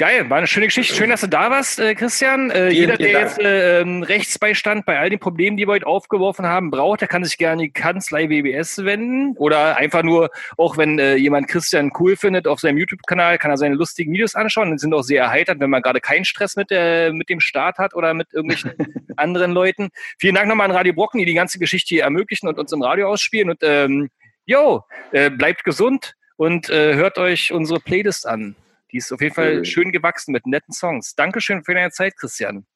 [0.00, 0.94] geil, war eine schöne Geschichte.
[0.94, 2.50] Schön, dass du da warst, äh, Christian.
[2.50, 3.22] Äh, jeder, der Dank.
[3.22, 7.08] jetzt äh, ähm, Rechtsbeistand bei all den Problemen, die wir heute aufgeworfen haben, braucht, der
[7.08, 9.36] kann sich gerne an die Kanzlei WBS wenden.
[9.36, 13.58] Oder einfach nur, auch wenn äh, jemand Christian cool findet, auf seinem YouTube-Kanal kann er
[13.58, 14.72] seine lustigen Videos anschauen.
[14.72, 17.76] Die sind auch sehr erheiternd, wenn man gerade keinen Stress mit, der, mit dem Staat
[17.76, 18.72] hat oder mit irgendwelchen
[19.16, 19.90] anderen Leuten.
[20.18, 22.80] Vielen Dank nochmal an Radio Brocken, die die ganze Geschichte hier ermöglichen und uns im
[22.80, 23.50] Radio ausspielen.
[23.50, 24.08] Und ähm,
[24.46, 24.82] yo,
[25.12, 28.56] äh, bleibt gesund und äh, hört euch unsere Playlist an.
[28.92, 29.64] Die ist auf jeden Fall Mhm.
[29.64, 31.14] schön gewachsen mit netten Songs.
[31.14, 32.66] Dankeschön für deine Zeit, Christian.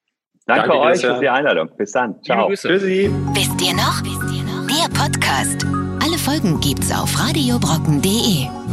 [0.46, 1.14] Danke, Danke, euch Christian.
[1.16, 1.70] für die Einladung.
[1.76, 2.10] Bis dann.
[2.12, 2.46] Liebe Ciao.
[2.48, 2.68] Grüße.
[2.68, 3.10] Tschüssi.
[3.32, 4.02] Wisst ihr noch?
[4.68, 5.64] Der Podcast.
[6.02, 8.63] Alle Folgen gibt's auf radiobrocken.de.